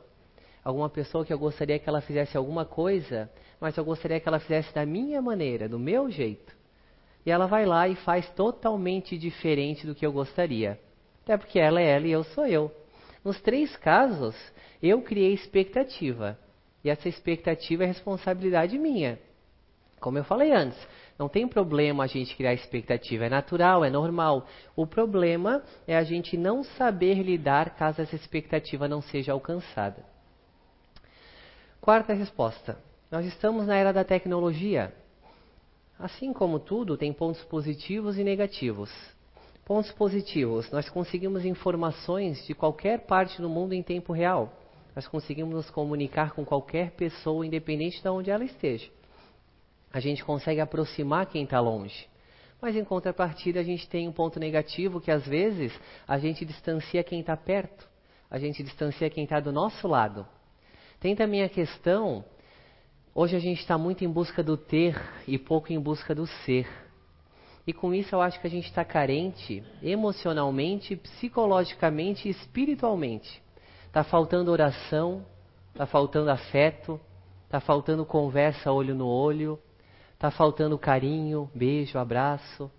Alguma 0.64 0.90
pessoa 0.90 1.26
que 1.26 1.34
eu 1.34 1.38
gostaria 1.38 1.78
que 1.78 1.90
ela 1.90 2.00
fizesse 2.00 2.38
alguma 2.38 2.66
coisa, 2.66 3.30
mas 3.60 3.76
eu 3.76 3.84
gostaria 3.84 4.20
que 4.20 4.28
ela 4.28 4.40
fizesse 4.40 4.74
da 4.74 4.86
minha 4.86 5.22
maneira, 5.22 5.68
do 5.68 5.78
meu 5.78 6.10
jeito. 6.10 6.56
E 7.26 7.32
ela 7.32 7.48
vai 7.48 7.66
lá 7.66 7.88
e 7.88 7.96
faz 7.96 8.30
totalmente 8.32 9.18
diferente 9.18 9.86
do 9.86 9.94
que 9.94 10.06
eu 10.06 10.12
gostaria. 10.12 10.80
Até 11.24 11.38
porque 11.38 11.60
ela 11.60 11.82
é 11.82 11.90
ela 11.96 12.08
e 12.08 12.12
eu 12.12 12.24
sou 12.24 12.46
eu. 12.46 12.72
Nos 13.24 13.42
três 13.42 13.76
casos, 13.78 14.36
eu 14.82 15.02
criei 15.02 15.34
expectativa. 15.34 16.38
E 16.84 16.90
essa 16.90 17.08
expectativa 17.08 17.84
é 17.84 17.88
responsabilidade 17.88 18.78
minha. 18.78 19.20
Como 20.00 20.18
eu 20.18 20.24
falei 20.26 20.52
antes, 20.52 20.78
não 21.18 21.30
tem 21.30 21.48
problema 21.48 22.04
a 22.04 22.08
gente 22.08 22.36
criar 22.36 22.54
expectativa, 22.54 23.26
é 23.26 23.30
natural, 23.30 23.86
é 23.86 23.90
normal. 23.90 24.46
O 24.76 24.86
problema 24.86 25.64
é 25.88 25.96
a 25.96 26.04
gente 26.04 26.36
não 26.36 26.64
saber 26.64 27.22
lidar 27.24 27.76
caso 27.76 28.02
essa 28.02 28.16
expectativa 28.16 28.88
não 28.88 29.02
seja 29.02 29.32
alcançada. 29.32 30.13
Quarta 31.84 32.14
resposta. 32.14 32.80
Nós 33.12 33.26
estamos 33.26 33.68
na 33.68 33.76
era 33.76 33.92
da 33.92 34.06
tecnologia. 34.06 34.96
Assim 36.00 36.32
como 36.32 36.58
tudo, 36.58 36.96
tem 36.96 37.12
pontos 37.12 37.44
positivos 37.44 38.18
e 38.18 38.24
negativos. 38.24 38.90
Pontos 39.66 39.92
positivos: 39.92 40.72
nós 40.72 40.88
conseguimos 40.88 41.44
informações 41.44 42.48
de 42.48 42.56
qualquer 42.56 43.02
parte 43.02 43.42
do 43.42 43.50
mundo 43.50 43.74
em 43.74 43.84
tempo 43.84 44.14
real. 44.14 44.54
Nós 44.96 45.08
conseguimos 45.10 45.54
nos 45.54 45.70
comunicar 45.70 46.32
com 46.32 46.46
qualquer 46.46 46.92
pessoa, 46.92 47.46
independente 47.46 48.02
de 48.02 48.08
onde 48.08 48.32
ela 48.32 48.46
esteja 48.46 48.90
a 49.94 50.00
gente 50.00 50.26
consegue 50.26 50.60
aproximar 50.60 51.28
quem 51.28 51.44
está 51.44 51.60
longe. 51.60 52.08
Mas 52.60 52.76
em 52.76 52.84
contrapartida, 52.84 53.60
a 53.60 53.64
gente 53.64 53.88
tem 53.88 54.08
um 54.08 54.12
ponto 54.12 54.40
negativo 54.40 55.00
que 55.00 55.12
às 55.12 55.24
vezes 55.24 55.72
a 56.08 56.18
gente 56.18 56.44
distancia 56.44 57.04
quem 57.04 57.20
está 57.20 57.38
perto, 57.38 57.88
a 58.28 58.40
gente 58.40 58.64
distancia 58.64 59.08
quem 59.12 59.26
está 59.26 59.40
do 59.40 59.52
nosso 59.52 59.88
lado. 59.88 60.26
Tem 61.04 61.18
também 61.18 61.44
a 61.44 61.50
questão, 61.50 62.24
hoje 63.14 63.36
a 63.36 63.40
gente 63.40 63.60
está 63.60 63.78
muito 63.78 64.06
em 64.06 64.10
busca 64.10 64.42
do 64.42 64.56
ter 64.56 64.98
e 65.28 65.38
pouco 65.38 65.74
em 65.74 65.78
busca 65.78 66.16
do 66.16 66.26
ser. 66.26 66.66
E 67.68 67.74
com 67.74 67.94
isso 67.94 68.16
eu 68.16 68.22
acho 68.22 68.40
que 68.40 68.48
a 68.48 68.50
gente 68.50 68.68
está 68.68 68.86
carente 68.86 69.62
emocionalmente, 69.84 70.96
psicologicamente 70.96 72.30
e 72.30 72.32
espiritualmente. 72.32 73.44
Está 73.86 74.06
faltando 74.06 74.50
oração, 74.50 75.26
está 75.74 75.86
faltando 75.86 76.32
afeto, 76.32 76.98
está 77.44 77.60
faltando 77.60 78.06
conversa 78.06 78.72
olho 78.72 78.96
no 78.96 79.06
olho, 79.06 79.60
Está 80.24 80.32
faltando 80.32 80.80
carinho, 80.80 81.52
beijo, 81.54 82.00
abraço. 82.00 82.72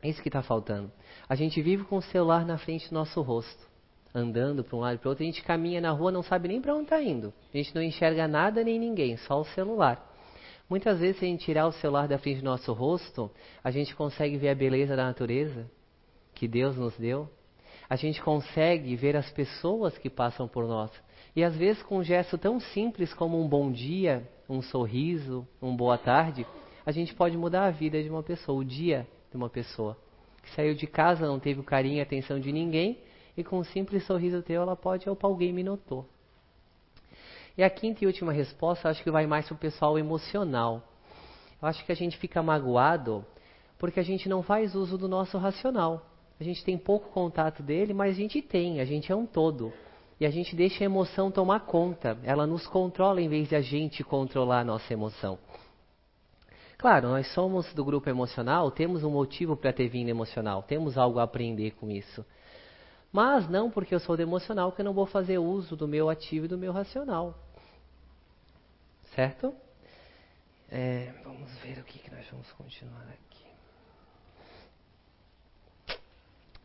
É 0.00 0.08
isso 0.08 0.22
que 0.22 0.28
está 0.28 0.40
faltando. 0.40 0.88
A 1.28 1.34
gente 1.34 1.60
vive 1.60 1.82
com 1.82 1.96
o 1.96 2.02
celular 2.02 2.46
na 2.46 2.56
frente 2.56 2.88
do 2.88 2.94
nosso 2.94 3.20
rosto, 3.22 3.66
andando 4.14 4.62
para 4.62 4.76
um 4.76 4.80
lado 4.80 4.94
e 4.94 4.98
para 4.98 5.08
outro. 5.08 5.24
A 5.24 5.26
gente 5.26 5.42
caminha 5.42 5.80
na 5.80 5.90
rua, 5.90 6.12
não 6.12 6.22
sabe 6.22 6.48
nem 6.48 6.60
para 6.60 6.74
onde 6.74 6.84
está 6.84 7.02
indo. 7.02 7.32
A 7.52 7.56
gente 7.56 7.74
não 7.74 7.82
enxerga 7.82 8.28
nada 8.28 8.62
nem 8.62 8.78
ninguém, 8.78 9.16
só 9.16 9.40
o 9.40 9.44
celular. 9.44 10.12
Muitas 10.70 11.00
vezes, 11.00 11.18
se 11.18 11.24
a 11.24 11.28
gente 11.28 11.44
tirar 11.44 11.66
o 11.66 11.72
celular 11.72 12.06
da 12.06 12.18
frente 12.18 12.38
do 12.38 12.44
nosso 12.44 12.72
rosto, 12.72 13.30
a 13.62 13.70
gente 13.70 13.94
consegue 13.94 14.36
ver 14.38 14.50
a 14.50 14.54
beleza 14.54 14.96
da 14.96 15.04
natureza 15.04 15.68
que 16.34 16.48
Deus 16.48 16.76
nos 16.76 16.96
deu. 16.96 17.28
A 17.88 17.96
gente 17.96 18.22
consegue 18.22 18.96
ver 18.96 19.16
as 19.16 19.30
pessoas 19.30 19.98
que 19.98 20.08
passam 20.08 20.48
por 20.48 20.66
nós. 20.66 20.90
E 21.36 21.44
às 21.44 21.54
vezes, 21.54 21.82
com 21.82 21.98
um 21.98 22.04
gesto 22.04 22.38
tão 22.38 22.58
simples 22.58 23.12
como 23.12 23.40
um 23.40 23.48
bom 23.48 23.70
dia, 23.70 24.26
um 24.48 24.62
sorriso, 24.62 25.46
um 25.60 25.76
boa 25.76 25.98
tarde, 25.98 26.46
a 26.86 26.92
gente 26.92 27.14
pode 27.14 27.36
mudar 27.36 27.66
a 27.66 27.70
vida 27.70 28.02
de 28.02 28.08
uma 28.08 28.22
pessoa, 28.22 28.58
o 28.58 28.64
dia 28.64 29.06
de 29.30 29.36
uma 29.36 29.50
pessoa. 29.50 29.96
Que 30.42 30.50
saiu 30.54 30.74
de 30.74 30.86
casa, 30.86 31.26
não 31.26 31.38
teve 31.38 31.60
o 31.60 31.64
carinho 31.64 31.96
e 31.96 32.00
atenção 32.00 32.38
de 32.38 32.52
ninguém, 32.52 32.98
e 33.36 33.42
com 33.42 33.58
um 33.58 33.64
simples 33.64 34.06
sorriso 34.06 34.42
teu, 34.42 34.62
ela 34.62 34.76
pode, 34.76 35.08
opa, 35.08 35.26
alguém 35.26 35.52
me 35.52 35.62
notou. 35.62 36.06
E 37.56 37.62
a 37.62 37.70
quinta 37.70 38.04
e 38.04 38.06
última 38.06 38.32
resposta, 38.32 38.88
acho 38.88 39.02
que 39.02 39.10
vai 39.10 39.26
mais 39.26 39.46
para 39.46 39.54
o 39.54 39.58
pessoal 39.58 39.98
emocional. 39.98 40.82
Eu 41.60 41.68
acho 41.68 41.84
que 41.84 41.92
a 41.92 41.96
gente 41.96 42.16
fica 42.18 42.42
magoado 42.42 43.24
porque 43.78 44.00
a 44.00 44.02
gente 44.04 44.28
não 44.28 44.42
faz 44.42 44.74
uso 44.74 44.98
do 44.98 45.08
nosso 45.08 45.38
racional. 45.38 46.06
A 46.40 46.44
gente 46.44 46.64
tem 46.64 46.76
pouco 46.76 47.10
contato 47.10 47.62
dele, 47.62 47.94
mas 47.94 48.16
a 48.16 48.20
gente 48.20 48.42
tem, 48.42 48.80
a 48.80 48.84
gente 48.84 49.10
é 49.12 49.14
um 49.14 49.26
todo. 49.26 49.72
E 50.18 50.26
a 50.26 50.30
gente 50.30 50.54
deixa 50.56 50.82
a 50.82 50.86
emoção 50.86 51.30
tomar 51.30 51.60
conta. 51.60 52.18
Ela 52.24 52.46
nos 52.46 52.66
controla 52.66 53.20
em 53.20 53.28
vez 53.28 53.48
de 53.48 53.56
a 53.56 53.60
gente 53.60 54.02
controlar 54.02 54.60
a 54.60 54.64
nossa 54.64 54.92
emoção. 54.92 55.38
Claro, 56.76 57.08
nós 57.08 57.32
somos 57.32 57.72
do 57.72 57.84
grupo 57.84 58.10
emocional, 58.10 58.70
temos 58.70 59.04
um 59.04 59.10
motivo 59.10 59.56
para 59.56 59.72
ter 59.72 59.88
vindo 59.88 60.08
emocional, 60.08 60.62
temos 60.62 60.98
algo 60.98 61.18
a 61.18 61.22
aprender 61.22 61.70
com 61.72 61.90
isso. 61.90 62.24
Mas 63.14 63.48
não 63.48 63.70
porque 63.70 63.94
eu 63.94 64.00
sou 64.00 64.16
do 64.16 64.22
emocional 64.22 64.72
que 64.72 64.80
eu 64.80 64.84
não 64.84 64.92
vou 64.92 65.06
fazer 65.06 65.38
uso 65.38 65.76
do 65.76 65.86
meu 65.86 66.10
ativo 66.10 66.46
e 66.46 66.48
do 66.48 66.58
meu 66.58 66.72
racional. 66.72 67.38
Certo? 69.14 69.54
É, 70.68 71.14
vamos 71.22 71.48
ver 71.58 71.78
o 71.78 71.84
que, 71.84 72.00
que 72.00 72.10
nós 72.10 72.26
vamos 72.28 72.50
continuar 72.54 73.06
aqui. 73.06 73.46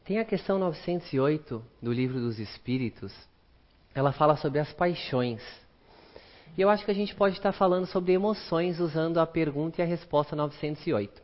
Tem 0.03 0.17
a 0.17 0.25
questão 0.25 0.57
908 0.57 1.63
do 1.79 1.93
Livro 1.93 2.19
dos 2.19 2.39
Espíritos, 2.39 3.13
ela 3.93 4.11
fala 4.11 4.35
sobre 4.35 4.57
as 4.57 4.73
paixões. 4.73 5.43
E 6.57 6.61
eu 6.61 6.69
acho 6.71 6.83
que 6.83 6.89
a 6.89 6.95
gente 6.95 7.13
pode 7.13 7.35
estar 7.37 7.51
falando 7.51 7.85
sobre 7.85 8.13
emoções 8.13 8.79
usando 8.79 9.19
a 9.19 9.27
pergunta 9.27 9.79
e 9.79 9.83
a 9.83 9.87
resposta 9.87 10.35
908. 10.35 11.21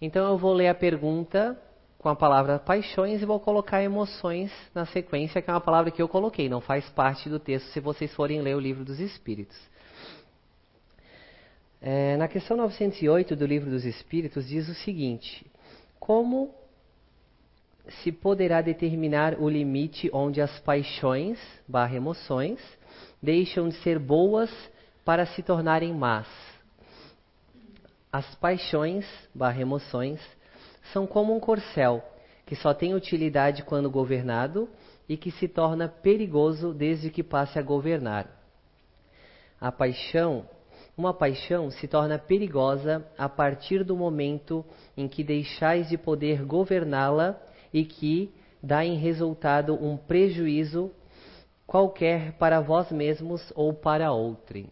Então 0.00 0.24
eu 0.24 0.38
vou 0.38 0.54
ler 0.54 0.68
a 0.68 0.74
pergunta 0.74 1.60
com 1.98 2.08
a 2.08 2.14
palavra 2.14 2.58
paixões 2.58 3.20
e 3.20 3.26
vou 3.26 3.40
colocar 3.40 3.82
emoções 3.82 4.52
na 4.72 4.86
sequência, 4.86 5.42
que 5.42 5.50
é 5.50 5.52
uma 5.52 5.60
palavra 5.60 5.90
que 5.90 6.00
eu 6.00 6.08
coloquei, 6.08 6.48
não 6.48 6.60
faz 6.60 6.88
parte 6.90 7.28
do 7.28 7.40
texto 7.40 7.66
se 7.72 7.80
vocês 7.80 8.14
forem 8.14 8.40
ler 8.40 8.54
o 8.54 8.60
livro 8.60 8.84
dos 8.84 9.00
Espíritos. 9.00 9.58
É, 11.80 12.16
na 12.16 12.28
questão 12.28 12.56
908 12.56 13.34
do 13.34 13.46
livro 13.46 13.70
dos 13.70 13.84
Espíritos 13.84 14.46
diz 14.48 14.68
o 14.68 14.74
seguinte: 14.74 15.44
Como 15.98 16.54
se 18.02 18.12
poderá 18.12 18.60
determinar 18.60 19.40
o 19.40 19.48
limite 19.48 20.10
onde 20.12 20.40
as 20.40 20.58
paixões, 20.60 21.38
barra 21.66 21.96
emoções, 21.96 22.60
deixam 23.22 23.68
de 23.68 23.76
ser 23.76 23.98
boas 23.98 24.50
para 25.04 25.26
se 25.26 25.42
tornarem 25.42 25.94
más. 25.94 26.26
As 28.12 28.34
paixões, 28.36 29.06
barra 29.34 29.60
emoções, 29.60 30.20
são 30.92 31.06
como 31.06 31.34
um 31.34 31.40
corcel, 31.40 32.02
que 32.46 32.56
só 32.56 32.72
tem 32.72 32.94
utilidade 32.94 33.62
quando 33.62 33.90
governado 33.90 34.68
e 35.08 35.16
que 35.16 35.30
se 35.30 35.48
torna 35.48 35.88
perigoso 35.88 36.72
desde 36.72 37.10
que 37.10 37.22
passe 37.22 37.58
a 37.58 37.62
governar. 37.62 38.26
A 39.60 39.72
paixão, 39.72 40.48
uma 40.96 41.12
paixão 41.12 41.70
se 41.70 41.88
torna 41.88 42.18
perigosa 42.18 43.06
a 43.16 43.28
partir 43.28 43.84
do 43.84 43.96
momento 43.96 44.64
em 44.96 45.08
que 45.08 45.24
deixais 45.24 45.88
de 45.88 45.98
poder 45.98 46.44
governá-la 46.44 47.40
e 47.72 47.84
que 47.84 48.32
dá 48.62 48.84
em 48.84 48.96
resultado 48.96 49.74
um 49.74 49.96
prejuízo 49.96 50.90
qualquer 51.66 52.32
para 52.32 52.60
vós 52.60 52.90
mesmos 52.90 53.52
ou 53.54 53.74
para 53.74 54.12
outrem. 54.12 54.70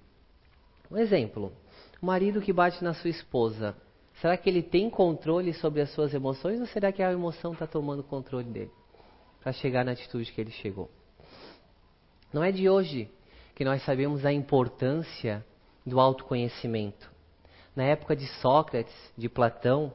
Um 0.91 0.97
exemplo: 0.97 1.53
o 2.01 2.07
marido 2.07 2.41
que 2.41 2.53
bate 2.53 2.83
na 2.83 2.95
sua 2.95 3.11
esposa. 3.11 3.77
Será 4.21 4.37
que 4.37 4.49
ele 4.49 4.63
tem 4.63 4.89
controle 4.89 5.53
sobre 5.53 5.81
as 5.81 5.91
suas 5.91 6.15
emoções 6.15 6.61
ou 6.61 6.67
será 6.67 6.91
que 6.91 7.03
a 7.03 7.13
emoção 7.13 7.53
está 7.53 7.67
tomando 7.67 8.03
controle 8.03 8.49
dele 8.49 8.71
para 9.43 9.53
chegar 9.53 9.85
na 9.85 9.93
atitude 9.93 10.33
que 10.33 10.41
ele 10.41 10.51
chegou? 10.51 10.91
Não 12.33 12.43
é 12.43 12.51
de 12.51 12.69
hoje 12.69 13.11
que 13.55 13.65
nós 13.65 13.83
sabemos 13.85 14.25
a 14.25 14.33
importância 14.33 15.45
do 15.85 16.01
autoconhecimento. 16.01 17.15
na 17.75 17.85
época 17.85 18.17
de 18.17 18.27
Sócrates, 18.41 18.95
de 19.19 19.29
Platão, 19.29 19.93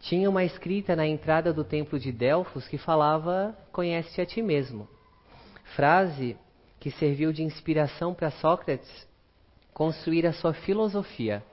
tinha 0.00 0.28
uma 0.28 0.42
escrita 0.42 0.96
na 0.96 1.06
entrada 1.06 1.52
do 1.52 1.62
templo 1.62 1.98
de 1.98 2.10
Delfos 2.10 2.66
que 2.66 2.78
falava: 2.78 3.56
Conhece 3.72 4.20
a 4.20 4.26
ti 4.26 4.40
mesmo. 4.40 4.88
Frase 5.74 6.36
que 6.80 6.90
serviu 6.90 7.30
de 7.32 7.42
inspiração 7.42 8.14
para 8.14 8.30
Sócrates 8.30 9.06
construir 9.74 10.26
a 10.26 10.32
sua 10.32 10.54
filosofia. 10.54 11.44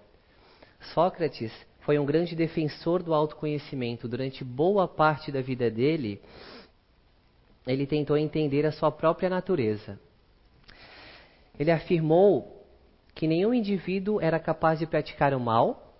Sócrates 0.87 1.51
foi 1.81 1.99
um 1.99 2.05
grande 2.05 2.35
defensor 2.35 3.03
do 3.03 3.13
autoconhecimento. 3.13 4.07
Durante 4.07 4.43
boa 4.43 4.87
parte 4.87 5.31
da 5.31 5.41
vida 5.41 5.69
dele, 5.69 6.21
ele 7.67 7.85
tentou 7.85 8.17
entender 8.17 8.65
a 8.65 8.71
sua 8.71 8.91
própria 8.91 9.29
natureza. 9.29 9.99
Ele 11.59 11.71
afirmou 11.71 12.65
que 13.13 13.27
nenhum 13.27 13.53
indivíduo 13.53 14.19
era 14.19 14.39
capaz 14.39 14.79
de 14.79 14.87
praticar 14.87 15.33
o 15.33 15.39
mal 15.39 15.93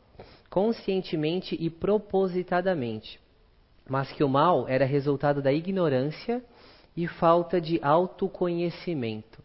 conscientemente 0.49 1.57
e 1.59 1.67
propositadamente, 1.67 3.19
mas 3.89 4.11
que 4.11 4.23
o 4.23 4.29
mal 4.29 4.67
era 4.67 4.85
resultado 4.85 5.41
da 5.41 5.51
ignorância 5.51 6.43
e 6.95 7.07
falta 7.07 7.59
de 7.59 7.79
autoconhecimento. 7.81 9.42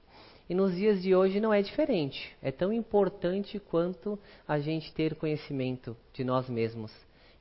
E 0.49 0.55
nos 0.55 0.75
dias 0.75 1.03
de 1.03 1.15
hoje 1.15 1.41
não 1.41 1.53
é 1.53 1.61
diferente. 1.61 2.35
É 2.41 2.51
tão 2.51 2.73
importante 2.73 3.59
quanto 3.59 4.19
a 4.47 4.59
gente 4.59 4.93
ter 4.95 5.15
conhecimento 5.15 5.95
de 6.13 6.25
nós 6.25 6.49
mesmos, 6.49 6.91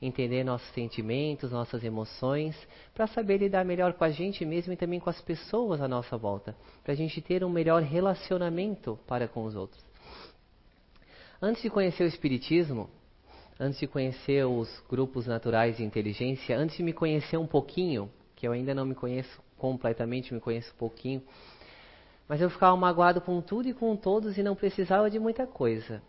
entender 0.01 0.43
nossos 0.43 0.67
sentimentos, 0.73 1.51
nossas 1.51 1.83
emoções, 1.83 2.55
para 2.93 3.07
saber 3.07 3.37
lidar 3.37 3.63
melhor 3.63 3.93
com 3.93 4.03
a 4.03 4.09
gente 4.09 4.43
mesmo 4.45 4.73
e 4.73 4.77
também 4.77 4.99
com 4.99 5.09
as 5.09 5.21
pessoas 5.21 5.81
à 5.81 5.87
nossa 5.87 6.17
volta, 6.17 6.55
para 6.83 6.91
a 6.91 6.95
gente 6.95 7.21
ter 7.21 7.45
um 7.45 7.49
melhor 7.49 7.81
relacionamento 7.81 8.99
para 9.07 9.27
com 9.27 9.45
os 9.45 9.55
outros. 9.55 9.81
Antes 11.41 11.61
de 11.61 11.69
conhecer 11.69 12.03
o 12.03 12.07
Espiritismo, 12.07 12.89
antes 13.59 13.79
de 13.79 13.87
conhecer 13.87 14.45
os 14.45 14.83
grupos 14.89 15.25
naturais 15.25 15.77
de 15.77 15.83
inteligência, 15.83 16.57
antes 16.57 16.75
de 16.75 16.83
me 16.83 16.91
conhecer 16.91 17.37
um 17.37 17.47
pouquinho, 17.47 18.11
que 18.35 18.47
eu 18.47 18.51
ainda 18.51 18.75
não 18.75 18.85
me 18.85 18.93
conheço 18.93 19.41
completamente, 19.57 20.33
me 20.33 20.39
conheço 20.39 20.73
um 20.73 20.77
pouquinho, 20.77 21.23
mas 22.27 22.41
eu 22.41 22.49
ficava 22.49 22.75
magoado 22.75 23.21
com 23.21 23.41
tudo 23.41 23.69
e 23.69 23.73
com 23.73 23.95
todos 23.95 24.37
e 24.37 24.43
não 24.43 24.55
precisava 24.55 25.09
de 25.09 25.17
muita 25.17 25.47
coisa. 25.47 26.01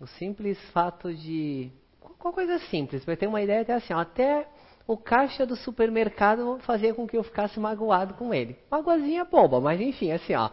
O 0.00 0.06
simples 0.06 0.58
fato 0.70 1.12
de. 1.12 1.70
Qual 2.18 2.32
coisa 2.32 2.58
simples, 2.58 3.04
para 3.04 3.16
ter 3.16 3.26
uma 3.26 3.42
ideia, 3.42 3.60
até 3.62 3.74
assim, 3.74 3.92
ó, 3.92 3.98
até 3.98 4.46
o 4.86 4.96
caixa 4.96 5.46
do 5.46 5.56
supermercado 5.56 6.58
fazia 6.60 6.94
com 6.94 7.06
que 7.06 7.16
eu 7.16 7.22
ficasse 7.22 7.60
magoado 7.60 8.14
com 8.14 8.32
ele. 8.32 8.56
Magoazinha 8.70 9.24
boba, 9.24 9.60
mas 9.60 9.80
enfim, 9.80 10.10
assim, 10.12 10.34
ó. 10.34 10.50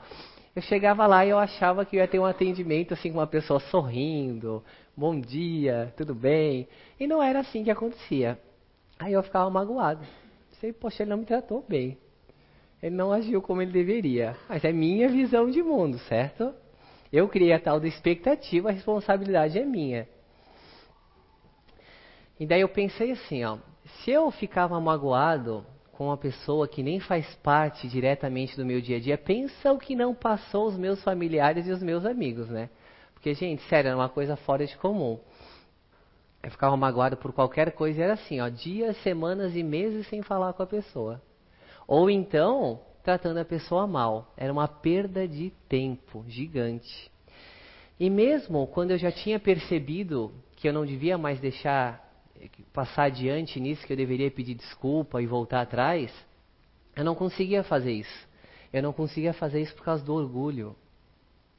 Eu 0.56 0.62
chegava 0.62 1.06
lá 1.06 1.26
e 1.26 1.30
eu 1.30 1.38
achava 1.38 1.86
que 1.86 1.96
eu 1.96 2.02
ia 2.02 2.08
ter 2.08 2.20
um 2.20 2.26
atendimento 2.26 2.94
assim 2.94 3.12
com 3.12 3.20
uma 3.20 3.28
pessoa 3.28 3.60
sorrindo, 3.60 4.64
bom 4.96 5.20
dia, 5.20 5.94
tudo 5.96 6.16
bem. 6.16 6.68
E 7.00 7.06
não 7.06 7.22
era 7.22 7.40
assim 7.40 7.64
que 7.64 7.72
acontecia. 7.72 8.40
Aí 9.00 9.14
eu 9.14 9.24
ficava 9.24 9.50
magoado. 9.50 10.06
Sei, 10.60 10.74
poxa, 10.74 11.04
ele 11.04 11.12
não 11.12 11.18
me 11.18 11.26
tratou 11.26 11.64
bem 11.68 11.98
ele 12.82 12.96
não 12.96 13.12
agiu 13.12 13.42
como 13.42 13.62
ele 13.62 13.72
deveria. 13.72 14.36
Mas 14.48 14.64
é 14.64 14.72
minha 14.72 15.10
visão 15.10 15.50
de 15.50 15.62
mundo, 15.64 15.98
certo? 16.00 16.54
Eu 17.12 17.28
criei 17.28 17.54
a 17.54 17.60
tal 17.60 17.80
da 17.80 17.88
expectativa, 17.88 18.70
a 18.70 18.72
responsabilidade 18.72 19.58
é 19.58 19.66
minha. 19.66 20.08
E 22.40 22.46
daí 22.46 22.62
eu 22.62 22.70
pensei 22.70 23.12
assim, 23.12 23.44
ó, 23.44 23.58
se 23.86 24.12
eu 24.12 24.30
ficava 24.30 24.80
magoado 24.80 25.66
com 25.94 26.06
uma 26.06 26.18
pessoa 26.18 26.68
que 26.68 26.84
nem 26.84 27.00
faz 27.00 27.26
parte 27.38 27.88
diretamente 27.88 28.56
do 28.56 28.66
meu 28.66 28.80
dia 28.80 28.98
a 28.98 29.00
dia, 29.00 29.18
pensa 29.18 29.72
o 29.72 29.80
que 29.80 29.96
não 29.96 30.14
passou 30.14 30.68
os 30.68 30.78
meus 30.78 31.04
familiares 31.04 31.66
e 31.66 31.72
os 31.72 31.82
meus 31.82 32.06
amigos, 32.06 32.48
né? 32.50 32.70
Porque, 33.14 33.34
gente, 33.34 33.64
sério, 33.64 33.88
era 33.88 33.98
uma 33.98 34.10
coisa 34.10 34.36
fora 34.36 34.68
de 34.68 34.78
comum. 34.78 35.20
Eu 36.44 36.52
ficava 36.52 36.78
magoado 36.78 37.18
por 37.18 37.34
qualquer 37.34 37.72
coisa 37.72 38.00
e 38.00 38.04
era 38.04 38.14
assim, 38.14 38.40
ó, 38.40 38.48
dias, 38.48 38.96
semanas 39.02 39.56
e 39.56 39.64
meses 39.64 40.08
sem 40.08 40.22
falar 40.22 40.54
com 40.54 40.62
a 40.62 40.68
pessoa. 40.68 41.20
Ou 41.88 42.10
então, 42.10 42.82
tratando 43.02 43.38
a 43.38 43.46
pessoa 43.46 43.88
mal. 43.88 44.34
Era 44.36 44.52
uma 44.52 44.68
perda 44.68 45.26
de 45.26 45.52
tempo 45.70 46.26
gigante. 46.28 47.10
E 47.98 48.10
mesmo 48.10 48.68
quando 48.68 48.92
eu 48.92 48.98
já 48.98 49.12
tinha 49.12 49.40
percebido 49.40 50.34
que 50.58 50.68
eu 50.68 50.74
não 50.74 50.86
devia 50.86 51.18
mais 51.18 51.40
deixar 51.40 52.06
passar 52.74 53.06
adiante 53.06 53.60
nisso, 53.60 53.86
que 53.88 53.94
eu 53.94 53.98
deveria 53.98 54.30
pedir 54.30 54.54
desculpa 54.54 55.22
e 55.22 55.26
voltar 55.26 55.62
atrás, 55.62 56.14
eu 56.96 57.06
não 57.06 57.16
conseguia 57.16 57.64
fazer 57.64 57.94
isso. 57.94 58.28
Eu 58.74 58.84
não 58.84 58.92
conseguia 58.92 59.34
fazer 59.34 59.62
isso 59.62 59.74
por 59.74 59.86
causa 59.86 60.04
do 60.04 60.14
orgulho. 60.14 60.76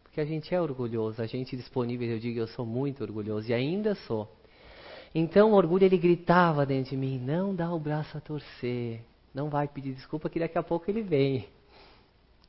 Porque 0.03 0.21
a 0.21 0.25
gente 0.25 0.55
é 0.55 0.61
orgulhoso, 0.61 1.23
a 1.23 1.27
gente 1.27 1.57
disponível, 1.57 2.09
eu 2.09 2.19
digo, 2.19 2.38
eu 2.38 2.47
sou 2.49 2.67
muito 2.67 3.03
orgulhoso 3.03 3.49
e 3.51 3.55
ainda 3.55 3.95
sou. 3.95 4.31
Então 5.14 5.53
o 5.53 5.55
orgulho 5.55 5.85
ele 5.85 5.97
gritava 5.97 6.67
dentro 6.67 6.91
de 6.91 6.97
mim: 6.97 7.19
não 7.19 7.55
dá 7.55 7.73
o 7.73 7.81
braço 7.81 8.19
a 8.19 8.21
torcer, 8.21 9.01
não 9.35 9.49
vai 9.49 9.69
pedir 9.69 9.95
desculpa 9.95 10.29
que 10.29 10.38
daqui 10.38 10.59
a 10.59 10.62
pouco 10.62 10.91
ele 10.91 11.03
vem. 11.03 11.49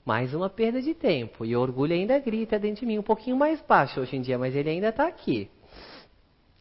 Mais 0.06 0.34
uma 0.34 0.50
perda 0.50 0.82
de 0.82 0.94
tempo. 0.94 1.46
E 1.46 1.56
o 1.56 1.62
orgulho 1.62 1.94
ainda 1.94 2.18
grita 2.20 2.58
dentro 2.58 2.82
de 2.82 2.86
mim, 2.86 2.98
um 2.98 3.04
pouquinho 3.04 3.38
mais 3.38 3.62
baixo 3.62 4.00
hoje 4.00 4.16
em 4.16 4.22
dia, 4.22 4.38
mas 4.38 4.56
ele 4.56 4.70
ainda 4.70 4.90
está 4.90 5.08
aqui. 5.08 5.50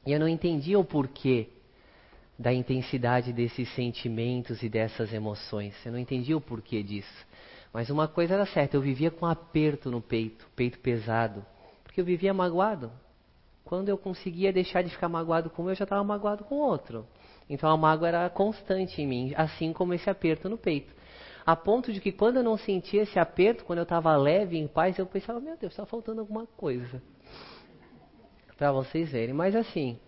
E 0.04 0.12
eu 0.12 0.20
não 0.20 0.28
entendia 0.28 0.78
o 0.78 0.85
porquê 0.85 1.48
da 2.38 2.52
intensidade 2.52 3.33
desses 3.33 3.68
sentimentos 3.74 4.62
e 4.62 4.68
dessas 4.68 5.12
emoções. 5.12 5.74
Eu 5.85 5.92
não 5.92 5.98
entendia 5.98 6.37
o 6.37 6.40
porquê 6.40 6.83
disso. 6.83 7.26
Mas 7.72 7.90
uma 7.90 8.09
coisa 8.09 8.35
era 8.35 8.46
certa, 8.46 8.76
eu 8.76 8.81
vivia 8.81 9.11
com 9.11 9.26
um 9.26 9.28
aperto 9.28 9.90
no 9.90 10.00
peito, 10.00 10.46
peito 10.54 10.78
pesado, 10.78 11.44
porque 11.83 12.00
eu 12.00 12.04
vivia 12.04 12.33
magoado. 12.33 12.90
Quando 13.68 13.90
eu 13.90 13.98
conseguia 13.98 14.50
deixar 14.50 14.81
de 14.81 14.88
ficar 14.88 15.11
magoado 15.11 15.50
com 15.50 15.64
um, 15.64 15.68
eu 15.68 15.74
já 15.74 15.85
estava 15.85 16.02
magoado 16.02 16.42
com 16.42 16.54
outro. 16.54 17.07
Então 17.50 17.68
a 17.68 17.76
mágoa 17.76 18.09
era 18.09 18.31
constante 18.31 19.02
em 19.02 19.07
mim, 19.07 19.35
assim 19.37 19.74
como 19.74 19.92
esse 19.92 20.09
aperto 20.09 20.48
no 20.48 20.57
peito. 20.57 20.90
A 21.44 21.54
ponto 21.54 21.92
de 21.92 22.00
que 22.00 22.11
quando 22.11 22.38
eu 22.38 22.42
não 22.42 22.57
sentia 22.57 23.02
esse 23.02 23.18
aperto, 23.18 23.66
quando 23.66 23.81
eu 23.81 23.83
estava 23.83 24.16
leve, 24.16 24.57
em 24.57 24.66
paz, 24.66 24.98
eu 24.98 25.04
pensava, 25.04 25.38
meu 25.38 25.54
Deus, 25.59 25.74
está 25.74 25.85
faltando 25.85 26.22
alguma 26.22 26.46
coisa. 26.46 27.02
Para 28.57 28.72
vocês 28.72 29.12
verem. 29.12 29.35
Mas 29.35 29.54
assim, 29.54 29.98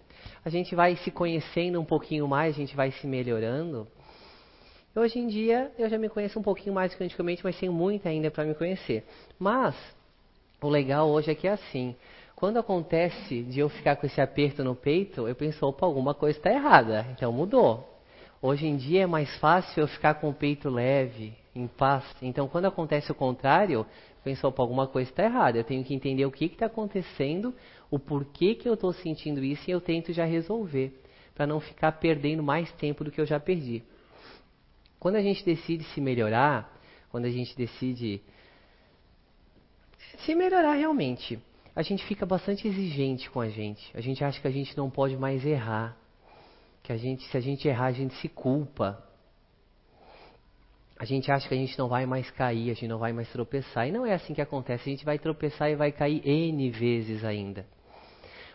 a 0.42 0.48
gente 0.48 0.74
vai 0.74 0.96
se 0.96 1.10
conhecendo 1.10 1.78
um 1.78 1.84
pouquinho 1.84 2.26
mais, 2.26 2.54
a 2.54 2.58
gente 2.58 2.74
vai 2.74 2.90
se 2.92 3.06
melhorando. 3.06 3.86
Hoje 4.96 5.18
em 5.18 5.28
dia 5.28 5.70
eu 5.78 5.86
já 5.86 5.98
me 5.98 6.08
conheço 6.08 6.38
um 6.38 6.42
pouquinho 6.42 6.74
mais 6.74 6.92
do 6.92 6.96
que 6.96 7.04
antigamente, 7.04 7.44
mas 7.44 7.60
tenho 7.60 7.74
muito 7.74 8.08
ainda 8.08 8.30
para 8.30 8.46
me 8.46 8.54
conhecer. 8.54 9.04
Mas 9.38 9.76
o 10.62 10.68
legal 10.68 11.10
hoje 11.10 11.30
é 11.30 11.34
que 11.34 11.46
é 11.46 11.52
assim. 11.52 11.94
Quando 12.40 12.58
acontece 12.58 13.42
de 13.42 13.60
eu 13.60 13.68
ficar 13.68 13.96
com 13.96 14.06
esse 14.06 14.18
aperto 14.18 14.64
no 14.64 14.74
peito, 14.74 15.28
eu 15.28 15.34
penso, 15.34 15.66
opa, 15.66 15.84
alguma 15.84 16.14
coisa 16.14 16.38
está 16.38 16.50
errada. 16.50 17.06
Então 17.10 17.30
mudou. 17.30 17.86
Hoje 18.40 18.66
em 18.66 18.78
dia 18.78 19.02
é 19.02 19.06
mais 19.06 19.36
fácil 19.36 19.82
eu 19.82 19.86
ficar 19.86 20.14
com 20.14 20.30
o 20.30 20.32
peito 20.32 20.70
leve, 20.70 21.34
em 21.54 21.66
paz. 21.66 22.02
Então 22.22 22.48
quando 22.48 22.64
acontece 22.64 23.12
o 23.12 23.14
contrário, 23.14 23.80
eu 23.80 23.86
penso, 24.24 24.48
opa, 24.48 24.62
alguma 24.62 24.86
coisa 24.86 25.10
está 25.10 25.22
errada. 25.22 25.58
Eu 25.58 25.64
tenho 25.64 25.84
que 25.84 25.92
entender 25.92 26.24
o 26.24 26.30
que 26.30 26.46
está 26.46 26.64
acontecendo, 26.64 27.54
o 27.90 27.98
porquê 27.98 28.54
que 28.54 28.66
eu 28.66 28.72
estou 28.72 28.94
sentindo 28.94 29.44
isso 29.44 29.68
e 29.68 29.72
eu 29.72 29.80
tento 29.80 30.10
já 30.10 30.24
resolver. 30.24 30.98
Para 31.34 31.46
não 31.46 31.60
ficar 31.60 31.92
perdendo 31.92 32.42
mais 32.42 32.72
tempo 32.72 33.04
do 33.04 33.10
que 33.10 33.20
eu 33.20 33.26
já 33.26 33.38
perdi. 33.38 33.82
Quando 34.98 35.16
a 35.16 35.22
gente 35.22 35.44
decide 35.44 35.84
se 35.84 36.00
melhorar, 36.00 36.74
quando 37.10 37.26
a 37.26 37.30
gente 37.30 37.54
decide 37.54 38.22
se 40.24 40.34
melhorar 40.34 40.72
realmente, 40.72 41.38
a 41.74 41.82
gente 41.82 42.04
fica 42.06 42.26
bastante 42.26 42.66
exigente 42.66 43.30
com 43.30 43.40
a 43.40 43.48
gente. 43.48 43.90
A 43.94 44.00
gente 44.00 44.24
acha 44.24 44.40
que 44.40 44.48
a 44.48 44.50
gente 44.50 44.76
não 44.76 44.90
pode 44.90 45.16
mais 45.16 45.44
errar. 45.44 45.96
Que 46.82 46.92
a 46.92 46.96
gente, 46.96 47.22
se 47.24 47.36
a 47.36 47.40
gente 47.40 47.66
errar, 47.68 47.86
a 47.86 47.92
gente 47.92 48.14
se 48.16 48.28
culpa. 48.28 49.02
A 50.98 51.04
gente 51.04 51.30
acha 51.30 51.48
que 51.48 51.54
a 51.54 51.56
gente 51.56 51.78
não 51.78 51.88
vai 51.88 52.04
mais 52.06 52.30
cair, 52.30 52.70
a 52.70 52.74
gente 52.74 52.88
não 52.88 52.98
vai 52.98 53.12
mais 53.12 53.30
tropeçar. 53.30 53.88
E 53.88 53.92
não 53.92 54.04
é 54.04 54.12
assim 54.12 54.34
que 54.34 54.42
acontece. 54.42 54.88
A 54.88 54.92
gente 54.92 55.04
vai 55.04 55.18
tropeçar 55.18 55.70
e 55.70 55.76
vai 55.76 55.92
cair 55.92 56.26
N 56.26 56.70
vezes 56.70 57.24
ainda. 57.24 57.66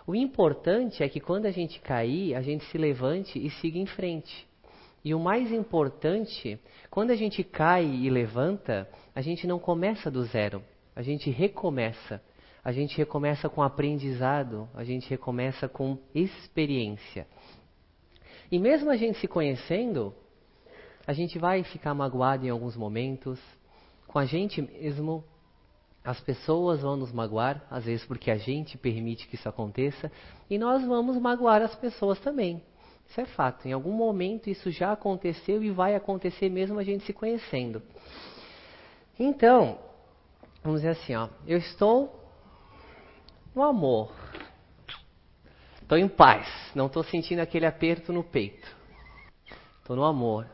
O 0.05 0.13
importante 0.13 1.01
é 1.01 1.09
que 1.09 1.19
quando 1.19 1.47
a 1.47 1.51
gente 1.51 1.79
cair, 1.79 2.35
a 2.35 2.41
gente 2.41 2.63
se 2.65 2.77
levante 2.77 3.43
e 3.43 3.49
siga 3.49 3.79
em 3.79 3.87
frente. 3.87 4.47
E 5.03 5.13
o 5.15 5.19
mais 5.19 5.51
importante, 5.51 6.59
quando 6.89 7.11
a 7.11 7.15
gente 7.15 7.43
cai 7.43 7.85
e 7.85 8.09
levanta, 8.09 8.87
a 9.15 9.21
gente 9.21 9.47
não 9.47 9.57
começa 9.57 10.11
do 10.11 10.23
zero. 10.23 10.61
A 10.95 11.01
gente 11.01 11.29
recomeça 11.31 12.21
a 12.65 12.71
gente 12.71 12.97
recomeça 12.97 13.47
com 13.47 13.61
aprendizado, 13.61 14.67
a 14.73 14.83
gente 14.83 15.07
recomeça 15.07 15.69
com 15.69 15.99
experiência. 16.15 17.27
E 18.51 18.57
mesmo 18.57 18.89
a 18.89 18.97
gente 18.97 19.19
se 19.19 19.27
conhecendo, 19.27 20.15
a 21.05 21.13
gente 21.13 21.37
vai 21.37 21.63
ficar 21.63 21.93
magoado 21.93 22.43
em 22.43 22.49
alguns 22.49 22.75
momentos, 22.75 23.39
com 24.07 24.17
a 24.17 24.25
gente 24.25 24.63
mesmo. 24.63 25.23
As 26.03 26.19
pessoas 26.19 26.81
vão 26.81 26.95
nos 26.95 27.11
magoar, 27.11 27.63
às 27.69 27.85
vezes 27.85 28.03
porque 28.03 28.31
a 28.31 28.37
gente 28.37 28.79
permite 28.79 29.27
que 29.27 29.35
isso 29.35 29.47
aconteça, 29.47 30.11
e 30.49 30.57
nós 30.57 30.83
vamos 30.83 31.19
magoar 31.19 31.61
as 31.61 31.75
pessoas 31.75 32.19
também. 32.19 32.63
Isso 33.07 33.21
é 33.21 33.25
fato. 33.25 33.67
Em 33.67 33.73
algum 33.73 33.91
momento 33.91 34.49
isso 34.49 34.71
já 34.71 34.91
aconteceu 34.91 35.63
e 35.63 35.69
vai 35.69 35.93
acontecer 35.93 36.49
mesmo 36.49 36.79
a 36.79 36.83
gente 36.83 37.05
se 37.05 37.13
conhecendo. 37.13 37.83
Então, 39.19 39.77
vamos 40.63 40.81
dizer 40.81 40.93
assim, 40.93 41.13
ó, 41.13 41.29
eu 41.45 41.59
estou 41.59 42.24
no 43.55 43.63
amor. 43.63 44.11
Estou 45.81 45.97
em 45.97 46.07
paz, 46.07 46.47
não 46.75 46.87
estou 46.87 47.03
sentindo 47.03 47.39
aquele 47.39 47.65
aperto 47.65 48.11
no 48.11 48.23
peito. 48.23 48.67
Estou 49.79 49.95
no 49.95 50.03
amor. 50.03 50.45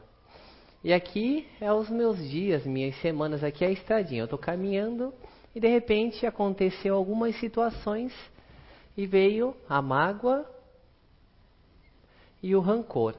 E 0.84 0.94
aqui 0.94 1.48
é 1.60 1.72
os 1.72 1.90
meus 1.90 2.18
dias, 2.30 2.66
minhas 2.66 2.96
semanas, 3.02 3.44
aqui 3.44 3.64
é 3.64 3.70
a 3.70 3.72
estradinha. 3.72 4.22
Eu 4.22 4.26
estou 4.26 4.38
caminhando 4.38 5.14
e 5.56 5.60
de 5.60 5.68
repente 5.68 6.26
aconteceu 6.26 6.96
algumas 6.96 7.36
situações 7.40 8.14
e 8.96 9.08
veio 9.08 9.56
a 9.68 9.82
mágoa 9.82 10.46
e 12.44 12.56
o 12.56 12.60
rancor. 12.60 13.16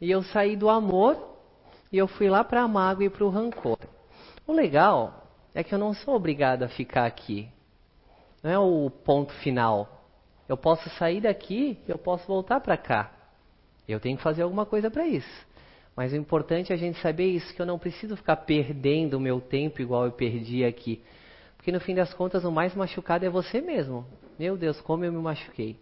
E 0.00 0.10
eu 0.10 0.22
saí 0.22 0.56
do 0.56 0.68
amor 0.68 1.36
e 1.92 1.98
eu 1.98 2.06
fui 2.06 2.28
lá 2.28 2.44
para 2.44 2.62
a 2.62 2.68
mágoa 2.68 3.04
e 3.04 3.10
para 3.10 3.24
o 3.24 3.30
rancor. 3.30 3.78
O 4.46 4.52
legal 4.52 5.27
é 5.54 5.62
que 5.62 5.74
eu 5.74 5.78
não 5.78 5.94
sou 5.94 6.14
obrigado 6.14 6.62
a 6.62 6.68
ficar 6.68 7.06
aqui. 7.06 7.48
Não 8.42 8.50
é 8.50 8.58
o 8.58 8.90
ponto 8.90 9.32
final. 9.34 10.06
Eu 10.48 10.56
posso 10.56 10.88
sair 10.90 11.20
daqui, 11.20 11.78
eu 11.86 11.98
posso 11.98 12.26
voltar 12.26 12.60
para 12.60 12.76
cá. 12.76 13.12
Eu 13.86 14.00
tenho 14.00 14.16
que 14.16 14.22
fazer 14.22 14.42
alguma 14.42 14.64
coisa 14.64 14.90
para 14.90 15.06
isso. 15.06 15.46
Mas 15.96 16.12
o 16.12 16.16
importante 16.16 16.72
é 16.72 16.74
a 16.74 16.78
gente 16.78 17.00
saber 17.00 17.26
isso, 17.26 17.52
que 17.54 17.60
eu 17.60 17.66
não 17.66 17.78
preciso 17.78 18.16
ficar 18.16 18.36
perdendo 18.36 19.14
o 19.14 19.20
meu 19.20 19.40
tempo 19.40 19.82
igual 19.82 20.04
eu 20.04 20.12
perdi 20.12 20.64
aqui. 20.64 21.02
Porque 21.56 21.72
no 21.72 21.80
fim 21.80 21.94
das 21.94 22.14
contas, 22.14 22.44
o 22.44 22.52
mais 22.52 22.74
machucado 22.74 23.26
é 23.26 23.28
você 23.28 23.60
mesmo. 23.60 24.06
Meu 24.38 24.56
Deus, 24.56 24.80
como 24.80 25.04
eu 25.04 25.12
me 25.12 25.18
machuquei. 25.18 25.76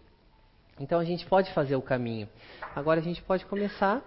Então 0.80 0.98
a 0.98 1.04
gente 1.04 1.26
pode 1.26 1.52
fazer 1.52 1.76
o 1.76 1.82
caminho. 1.82 2.28
Agora 2.74 3.00
a 3.00 3.02
gente 3.02 3.22
pode 3.22 3.44
começar 3.46 4.02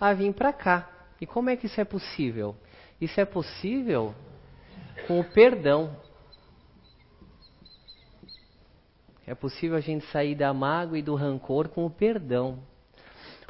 a 0.00 0.12
vir 0.12 0.32
para 0.32 0.52
cá. 0.52 0.88
E 1.20 1.26
como 1.26 1.50
é 1.50 1.56
que 1.56 1.66
isso 1.66 1.80
é 1.80 1.84
possível? 1.84 2.54
Isso 3.00 3.20
é 3.20 3.24
possível 3.24 4.14
com 5.06 5.20
o 5.20 5.24
perdão. 5.24 5.96
É 9.26 9.34
possível 9.34 9.76
a 9.76 9.80
gente 9.80 10.06
sair 10.06 10.34
da 10.34 10.52
mágoa 10.54 10.98
e 10.98 11.02
do 11.02 11.14
rancor 11.14 11.68
com 11.68 11.84
o 11.84 11.90
perdão. 11.90 12.58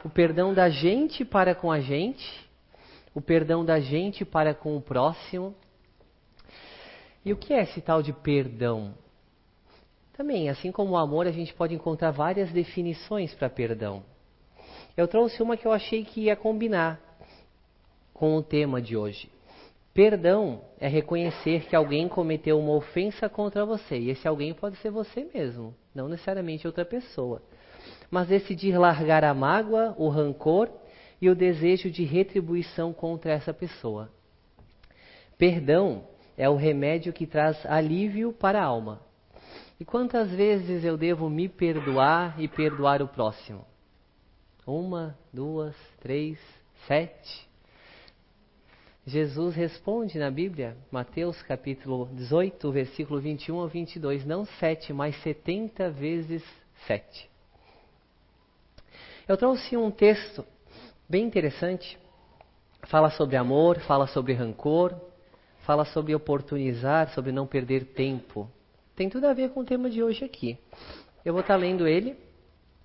O 0.05 0.11
perdão 0.11 0.53
da 0.53 0.69
gente 0.69 1.25
para 1.25 1.55
com 1.55 1.71
a 1.71 1.81
gente, 1.81 2.49
o 3.15 3.21
perdão 3.21 3.65
da 3.65 3.81
gente 3.81 4.25
para 4.25 4.55
com 4.55 4.77
o 4.77 4.81
próximo. 4.81 5.55
E 7.25 7.33
o 7.33 7.37
que 7.37 7.53
é 7.53 7.63
esse 7.63 7.81
tal 7.81 8.03
de 8.03 8.13
perdão? 8.13 8.95
Também, 10.13 10.49
assim 10.49 10.73
como 10.73 10.93
o 10.93 10.97
amor, 10.97 11.29
a 11.29 11.31
gente 11.31 11.55
pode 11.55 11.75
encontrar 11.75 12.11
várias 12.11 12.51
definições 12.51 13.33
para 13.35 13.49
perdão. 13.49 14.03
Eu 14.97 15.07
trouxe 15.07 15.41
uma 15.41 15.57
que 15.57 15.65
eu 15.65 15.71
achei 15.71 16.05
que 16.05 16.23
ia 16.23 16.35
combinar 16.35 17.01
com 18.13 18.37
o 18.37 18.43
tema 18.43 18.83
de 18.83 18.97
hoje. 18.97 19.31
Perdão 19.93 20.63
é 20.79 20.87
reconhecer 20.87 21.67
que 21.67 21.75
alguém 21.75 22.09
cometeu 22.09 22.59
uma 22.59 22.73
ofensa 22.73 23.29
contra 23.29 23.65
você. 23.65 23.99
E 23.99 24.11
esse 24.11 24.29
alguém 24.29 24.55
pode 24.55 24.77
ser 24.77 24.91
você 24.91 25.29
mesmo, 25.35 25.75
não 25.95 26.09
necessariamente 26.09 26.67
outra 26.67 26.85
pessoa. 26.85 27.43
Mas 28.11 28.29
decidir 28.29 28.79
largar 28.79 29.25
a 29.25 29.35
mágoa, 29.35 29.95
o 29.99 30.09
rancor 30.09 30.71
e 31.21 31.29
o 31.29 31.35
desejo 31.35 31.91
de 31.91 32.05
retribuição 32.05 32.93
contra 32.93 33.33
essa 33.33 33.53
pessoa. 33.53 34.09
Perdão 35.37 36.05
é 36.37 36.49
o 36.49 36.57
remédio 36.57 37.13
que 37.13 37.27
traz 37.27 37.65
alívio 37.67 38.33
para 38.33 38.61
a 38.61 38.65
alma. 38.65 39.01
E 39.81 39.85
quantas 39.85 40.31
vezes 40.31 40.85
eu 40.85 40.97
devo 40.97 41.29
me 41.29 41.49
perdoar 41.49 42.41
e 42.41 42.49
perdoar 42.49 43.01
o 43.03 43.09
próximo? 43.09 43.65
Uma, 44.67 45.17
duas, 45.33 45.75
três, 46.01 46.39
sete. 46.87 47.48
Jesus 49.09 49.57
responde 49.57 50.19
na 50.19 50.31
Bíblia, 50.31 50.77
Mateus 50.91 51.41
capítulo 51.41 52.11
18, 52.13 52.71
versículo 52.71 53.19
21 53.19 53.59
ao 53.59 53.67
22, 53.67 54.27
não 54.27 54.45
sete, 54.45 54.93
mas 54.93 55.17
setenta 55.23 55.91
vezes 55.91 56.45
sete. 56.87 57.27
Eu 59.27 59.35
trouxe 59.39 59.79
um 59.79 59.91
texto 59.91 60.45
bem 61.09 61.25
interessante, 61.25 61.99
fala 62.87 63.09
sobre 63.09 63.37
amor, 63.37 63.81
fala 63.81 64.07
sobre 64.07 64.35
rancor, 64.35 64.95
fala 65.61 65.87
sobre 65.87 66.15
oportunizar, 66.15 67.09
sobre 67.15 67.33
não 67.33 67.47
perder 67.47 67.87
tempo. 67.95 68.47
Tem 68.95 69.09
tudo 69.09 69.27
a 69.27 69.33
ver 69.33 69.53
com 69.53 69.61
o 69.61 69.65
tema 69.65 69.89
de 69.89 70.03
hoje 70.03 70.23
aqui. 70.23 70.59
Eu 71.25 71.33
vou 71.33 71.41
estar 71.41 71.57
lendo 71.57 71.89
ele, 71.89 72.15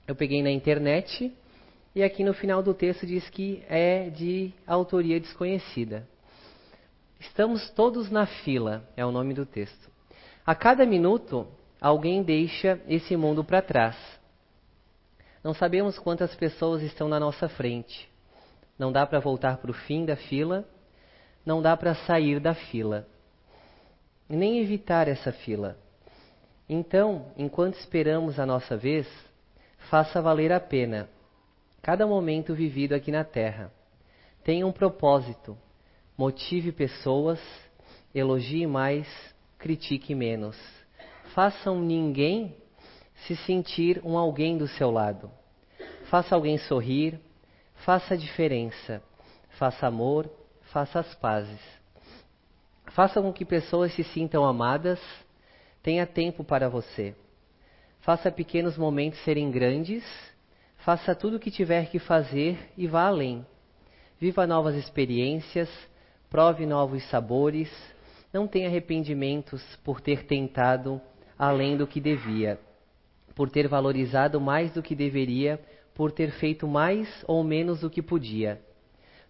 eu 0.08 0.16
peguei 0.16 0.42
na 0.42 0.52
internet, 0.52 1.34
e 1.94 2.02
aqui 2.02 2.24
no 2.24 2.34
final 2.34 2.64
do 2.64 2.74
texto 2.74 3.06
diz 3.06 3.30
que 3.30 3.62
é 3.68 4.10
de 4.10 4.54
autoria 4.66 5.20
desconhecida. 5.20 6.13
Estamos 7.24 7.70
todos 7.72 8.12
na 8.12 8.26
fila, 8.26 8.88
é 8.98 9.06
o 9.06 9.12
nome 9.12 9.34
do 9.34 9.46
texto. 9.46 9.90
A 10.46 10.54
cada 10.54 10.86
minuto, 10.86 11.48
alguém 11.80 12.22
deixa 12.22 12.80
esse 12.88 13.16
mundo 13.16 13.44
para 13.44 13.62
trás. 13.62 13.96
Não 15.42 15.54
sabemos 15.54 15.98
quantas 15.98 16.36
pessoas 16.36 16.82
estão 16.84 17.08
na 17.08 17.20
nossa 17.20 17.48
frente. 17.48 18.10
Não 18.78 18.92
dá 18.92 19.06
para 19.06 19.20
voltar 19.20 19.58
para 19.58 19.72
o 19.72 19.74
fim 19.74 20.06
da 20.06 20.18
fila, 20.18 20.68
não 21.46 21.62
dá 21.62 21.78
para 21.78 21.96
sair 21.96 22.40
da 22.40 22.54
fila, 22.54 23.08
nem 24.28 24.60
evitar 24.60 25.08
essa 25.08 25.32
fila. 25.32 25.78
Então, 26.68 27.32
enquanto 27.38 27.76
esperamos 27.76 28.38
a 28.38 28.46
nossa 28.46 28.76
vez, 28.76 29.08
faça 29.90 30.22
valer 30.22 30.52
a 30.52 30.60
pena 30.60 31.10
cada 31.82 32.06
momento 32.06 32.54
vivido 32.54 32.94
aqui 32.94 33.12
na 33.12 33.24
Terra. 33.24 33.72
Tenha 34.44 34.68
um 34.68 34.72
propósito, 34.72 35.58
Motive 36.18 36.72
pessoas, 36.72 37.40
elogie 38.14 38.68
mais, 38.68 39.08
critique 39.58 40.14
menos. 40.14 40.58
Faça 41.34 41.72
um 41.72 41.82
ninguém 41.82 42.56
se 43.26 43.36
sentir 43.36 44.00
um 44.04 44.18
alguém 44.18 44.58
do 44.58 44.68
seu 44.68 44.92
lado. 44.92 45.32
Faça 46.10 46.36
alguém 46.36 46.58
sorrir, 46.58 47.20
faça 47.78 48.14
a 48.14 48.18
diferença. 48.18 49.02
Faça 49.58 49.88
amor, 49.88 50.30
faça 50.72 51.00
as 51.00 51.16
pazes. 51.16 51.60
Faça 52.92 53.22
com 53.22 53.34
que 53.34 53.46
pessoas 53.46 53.94
se 53.94 54.04
sintam 54.04 54.46
amadas, 54.46 55.00
tenha 55.82 56.06
tempo 56.06 56.44
para 56.44 56.70
você. 56.70 57.16
Faça 58.02 58.32
pequenos 58.32 58.78
momentos 58.78 59.24
serem 59.24 59.50
grandes, 59.50 60.04
faça 60.78 61.16
tudo 61.16 61.38
o 61.38 61.40
que 61.40 61.50
tiver 61.50 61.90
que 61.90 61.98
fazer 61.98 62.72
e 62.78 62.86
vá 62.86 63.08
além. 63.08 63.46
Viva 64.20 64.46
novas 64.46 64.76
experiências, 64.76 65.70
prove 66.34 66.66
novos 66.66 67.08
sabores, 67.12 67.72
não 68.34 68.48
tenha 68.48 68.68
arrependimentos 68.68 69.64
por 69.84 70.02
ter 70.02 70.26
tentado 70.26 71.00
além 71.38 71.78
do 71.78 71.86
que 71.86 72.02
devia, 72.02 72.60
por 73.36 73.52
ter 73.52 73.68
valorizado 73.68 74.42
mais 74.42 74.74
do 74.74 74.82
que 74.82 74.96
deveria, 74.96 75.62
por 75.94 76.12
ter 76.12 76.32
feito 76.32 76.68
mais 76.68 77.08
ou 77.28 77.44
menos 77.44 77.82
do 77.82 77.90
que 77.90 78.02
podia. 78.02 78.60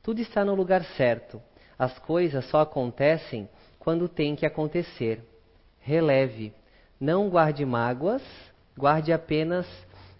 Tudo 0.02 0.22
está 0.22 0.46
no 0.46 0.56
lugar 0.56 0.82
certo. 0.96 1.42
As 1.78 2.00
coisas 2.00 2.46
só 2.46 2.62
acontecem 2.62 3.50
quando 3.80 4.08
tem 4.08 4.34
que 4.34 4.46
acontecer. 4.46 5.22
Releve. 5.82 6.54
Não 6.98 7.30
guarde 7.30 7.66
mágoas, 7.66 8.24
guarde 8.78 9.12
apenas 9.12 9.68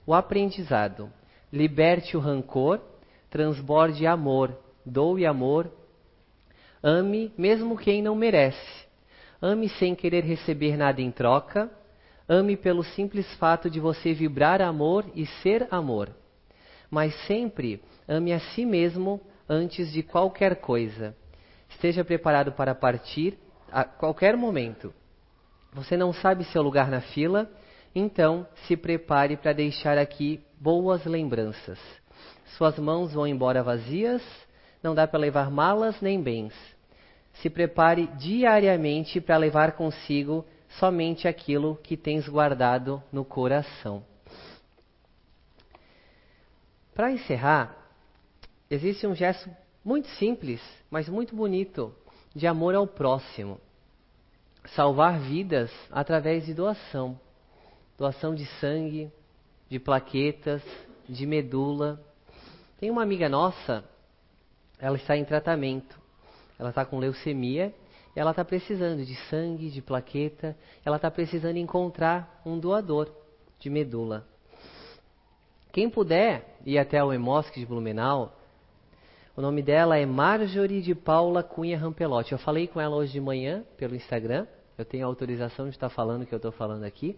o 0.06 0.14
aprendizado. 0.14 1.10
Liberte 1.50 2.18
o 2.18 2.20
rancor, 2.20 2.82
transborde 3.30 4.06
amor, 4.06 4.54
doe 4.86 5.26
amor, 5.26 5.72
Ame 6.84 7.32
mesmo 7.38 7.78
quem 7.78 8.02
não 8.02 8.14
merece. 8.14 8.86
Ame 9.42 9.70
sem 9.70 9.96
querer 9.96 10.26
receber 10.26 10.76
nada 10.76 11.02
em 11.02 11.12
troca. 11.12 11.72
Ame 12.28 12.58
pelo 12.58 12.84
simples 12.84 13.26
fato 13.36 13.70
de 13.70 13.80
você 13.80 14.14
vibrar 14.14 14.62
amor 14.62 15.06
e 15.16 15.26
ser 15.26 15.66
amor. 15.72 16.10
Mas 16.92 17.16
sempre 17.26 17.82
ame 18.06 18.34
a 18.34 18.40
si 18.40 18.66
mesmo 18.66 19.22
antes 19.48 19.94
de 19.94 20.04
qualquer 20.04 20.58
coisa. 20.58 21.16
Esteja 21.70 22.04
preparado 22.04 22.52
para 22.52 22.76
partir 22.76 23.40
a 23.72 23.86
qualquer 23.86 24.36
momento. 24.36 24.94
Você 25.72 25.96
não 25.96 26.12
sabe 26.12 26.44
seu 26.44 26.62
lugar 26.62 26.92
na 26.92 27.00
fila, 27.00 27.50
então 27.96 28.46
se 28.68 28.76
prepare 28.76 29.38
para 29.38 29.54
deixar 29.54 29.98
aqui 29.98 30.44
boas 30.60 31.06
lembranças. 31.06 31.80
Suas 32.58 32.78
mãos 32.78 33.14
vão 33.14 33.26
embora 33.26 33.64
vazias, 33.64 34.22
não 34.84 34.94
dá 34.94 35.08
para 35.08 35.20
levar 35.20 35.50
malas 35.50 36.00
nem 36.02 36.22
bens 36.22 36.54
se 37.34 37.50
prepare 37.50 38.08
diariamente 38.18 39.20
para 39.20 39.38
levar 39.38 39.74
consigo 39.74 40.46
somente 40.80 41.28
aquilo 41.28 41.76
que 41.78 41.98
tens 41.98 42.28
guardado 42.28 43.02
no 43.12 43.26
coração. 43.26 44.04
Para 46.94 47.12
encerrar, 47.12 47.76
existe 48.70 49.06
um 49.08 49.16
gesto 49.16 49.50
muito 49.84 50.08
simples, 50.10 50.62
mas 50.90 51.10
muito 51.10 51.36
bonito, 51.36 51.94
de 52.36 52.46
amor 52.46 52.76
ao 52.76 52.88
próximo. 52.88 53.60
Salvar 54.76 55.20
vidas 55.20 55.72
através 55.92 56.46
de 56.46 56.54
doação. 56.54 57.20
Doação 57.98 58.34
de 58.34 58.46
sangue, 58.60 59.12
de 59.70 59.80
plaquetas, 59.80 60.64
de 61.10 61.26
medula. 61.26 62.02
Tem 62.80 62.90
uma 62.90 63.04
amiga 63.04 63.28
nossa, 63.28 63.84
ela 64.80 64.96
está 64.96 65.18
em 65.18 65.26
tratamento 65.26 66.03
ela 66.60 66.70
está 66.70 66.86
com 66.86 67.00
leucemia 67.00 67.74
ela 68.16 68.32
está 68.32 68.46
precisando 68.46 69.04
de 69.04 69.16
sangue, 69.28 69.70
de 69.70 69.82
plaqueta, 69.82 70.56
ela 70.86 70.98
está 70.98 71.10
precisando 71.10 71.58
encontrar 71.58 72.42
um 72.46 72.60
doador. 72.60 73.12
de 73.60 73.70
medula. 73.70 74.28
Quem 75.72 75.90
puder 75.90 76.58
ir 76.66 76.78
até 76.78 77.02
o 77.02 77.14
Emosc 77.14 77.56
de 77.56 77.66
Blumenau, 77.66 78.38
o 79.38 79.42
nome 79.42 79.62
dela 79.62 79.98
é 79.98 80.06
Marjorie 80.06 80.82
de 80.82 80.94
Paula 80.94 81.42
Cunha 81.42 81.78
Rampelotti. 81.78 82.34
Eu 82.34 82.38
falei 82.38 82.68
com 82.68 82.82
ela 82.82 82.94
hoje 82.94 83.14
de 83.14 83.22
manhã 83.22 83.64
pelo 83.78 83.96
Instagram. 83.96 84.46
Eu 84.78 84.84
tenho 84.84 85.08
autorização 85.08 85.70
de 85.70 85.76
estar 85.76 85.88
falando 85.88 86.24
o 86.24 86.26
que 86.26 86.34
eu 86.34 86.38
estou 86.38 86.52
falando 86.52 86.84
aqui. 86.84 87.18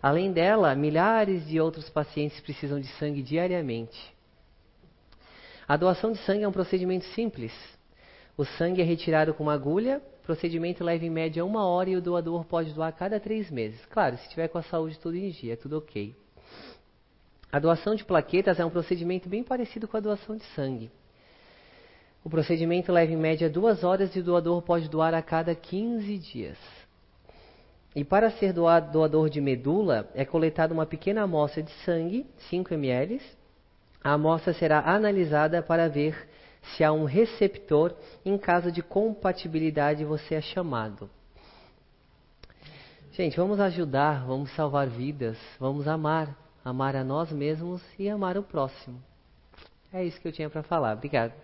Além 0.00 0.30
dela, 0.30 0.76
milhares 0.76 1.44
de 1.44 1.60
outros 1.60 1.90
pacientes 1.90 2.38
precisam 2.40 2.78
de 2.78 2.86
sangue 2.98 3.20
diariamente. 3.20 4.14
A 5.66 5.76
doação 5.76 6.12
de 6.12 6.18
sangue 6.18 6.44
é 6.44 6.48
um 6.48 6.52
procedimento 6.52 7.04
simples. 7.06 7.52
O 8.36 8.44
sangue 8.44 8.82
é 8.82 8.84
retirado 8.84 9.32
com 9.32 9.44
uma 9.44 9.54
agulha, 9.54 10.02
procedimento 10.24 10.82
leva 10.82 11.04
em 11.04 11.10
média 11.10 11.44
uma 11.44 11.66
hora 11.66 11.90
e 11.90 11.96
o 11.96 12.02
doador 12.02 12.44
pode 12.44 12.72
doar 12.72 12.88
a 12.88 12.92
cada 12.92 13.20
três 13.20 13.50
meses. 13.50 13.84
Claro, 13.86 14.16
se 14.16 14.28
tiver 14.28 14.48
com 14.48 14.58
a 14.58 14.62
saúde 14.62 14.98
tudo 14.98 15.16
em 15.16 15.30
dia, 15.30 15.56
tudo 15.56 15.78
ok. 15.78 16.14
A 17.52 17.58
doação 17.60 17.94
de 17.94 18.04
plaquetas 18.04 18.58
é 18.58 18.64
um 18.64 18.70
procedimento 18.70 19.28
bem 19.28 19.44
parecido 19.44 19.86
com 19.86 19.96
a 19.96 20.00
doação 20.00 20.36
de 20.36 20.44
sangue. 20.46 20.90
O 22.24 22.30
procedimento 22.30 22.90
leva 22.90 23.12
em 23.12 23.16
média 23.16 23.48
duas 23.48 23.84
horas 23.84 24.16
e 24.16 24.18
o 24.18 24.24
doador 24.24 24.62
pode 24.62 24.88
doar 24.88 25.14
a 25.14 25.22
cada 25.22 25.54
15 25.54 26.18
dias. 26.18 26.58
E 27.94 28.02
para 28.02 28.30
ser 28.32 28.52
doador 28.52 29.30
de 29.30 29.40
medula, 29.40 30.10
é 30.14 30.24
coletada 30.24 30.74
uma 30.74 30.86
pequena 30.86 31.22
amostra 31.22 31.62
de 31.62 31.70
sangue, 31.84 32.26
5 32.50 32.74
ml. 32.74 33.20
A 34.02 34.14
amostra 34.14 34.52
será 34.52 34.80
analisada 34.80 35.62
para 35.62 35.88
ver 35.88 36.16
se 36.72 36.84
há 36.84 36.92
um 36.92 37.04
receptor. 37.04 37.94
Em 38.24 38.36
caso 38.38 38.72
de 38.72 38.82
compatibilidade, 38.82 40.04
você 40.04 40.36
é 40.36 40.40
chamado. 40.40 41.08
Gente, 43.12 43.36
vamos 43.36 43.60
ajudar, 43.60 44.24
vamos 44.26 44.50
salvar 44.56 44.88
vidas, 44.88 45.38
vamos 45.60 45.86
amar, 45.86 46.36
amar 46.64 46.96
a 46.96 47.04
nós 47.04 47.30
mesmos 47.30 47.80
e 47.96 48.08
amar 48.08 48.36
o 48.36 48.42
próximo. 48.42 49.00
É 49.92 50.04
isso 50.04 50.20
que 50.20 50.26
eu 50.26 50.32
tinha 50.32 50.50
para 50.50 50.64
falar. 50.64 50.94
Obrigado. 50.94 51.43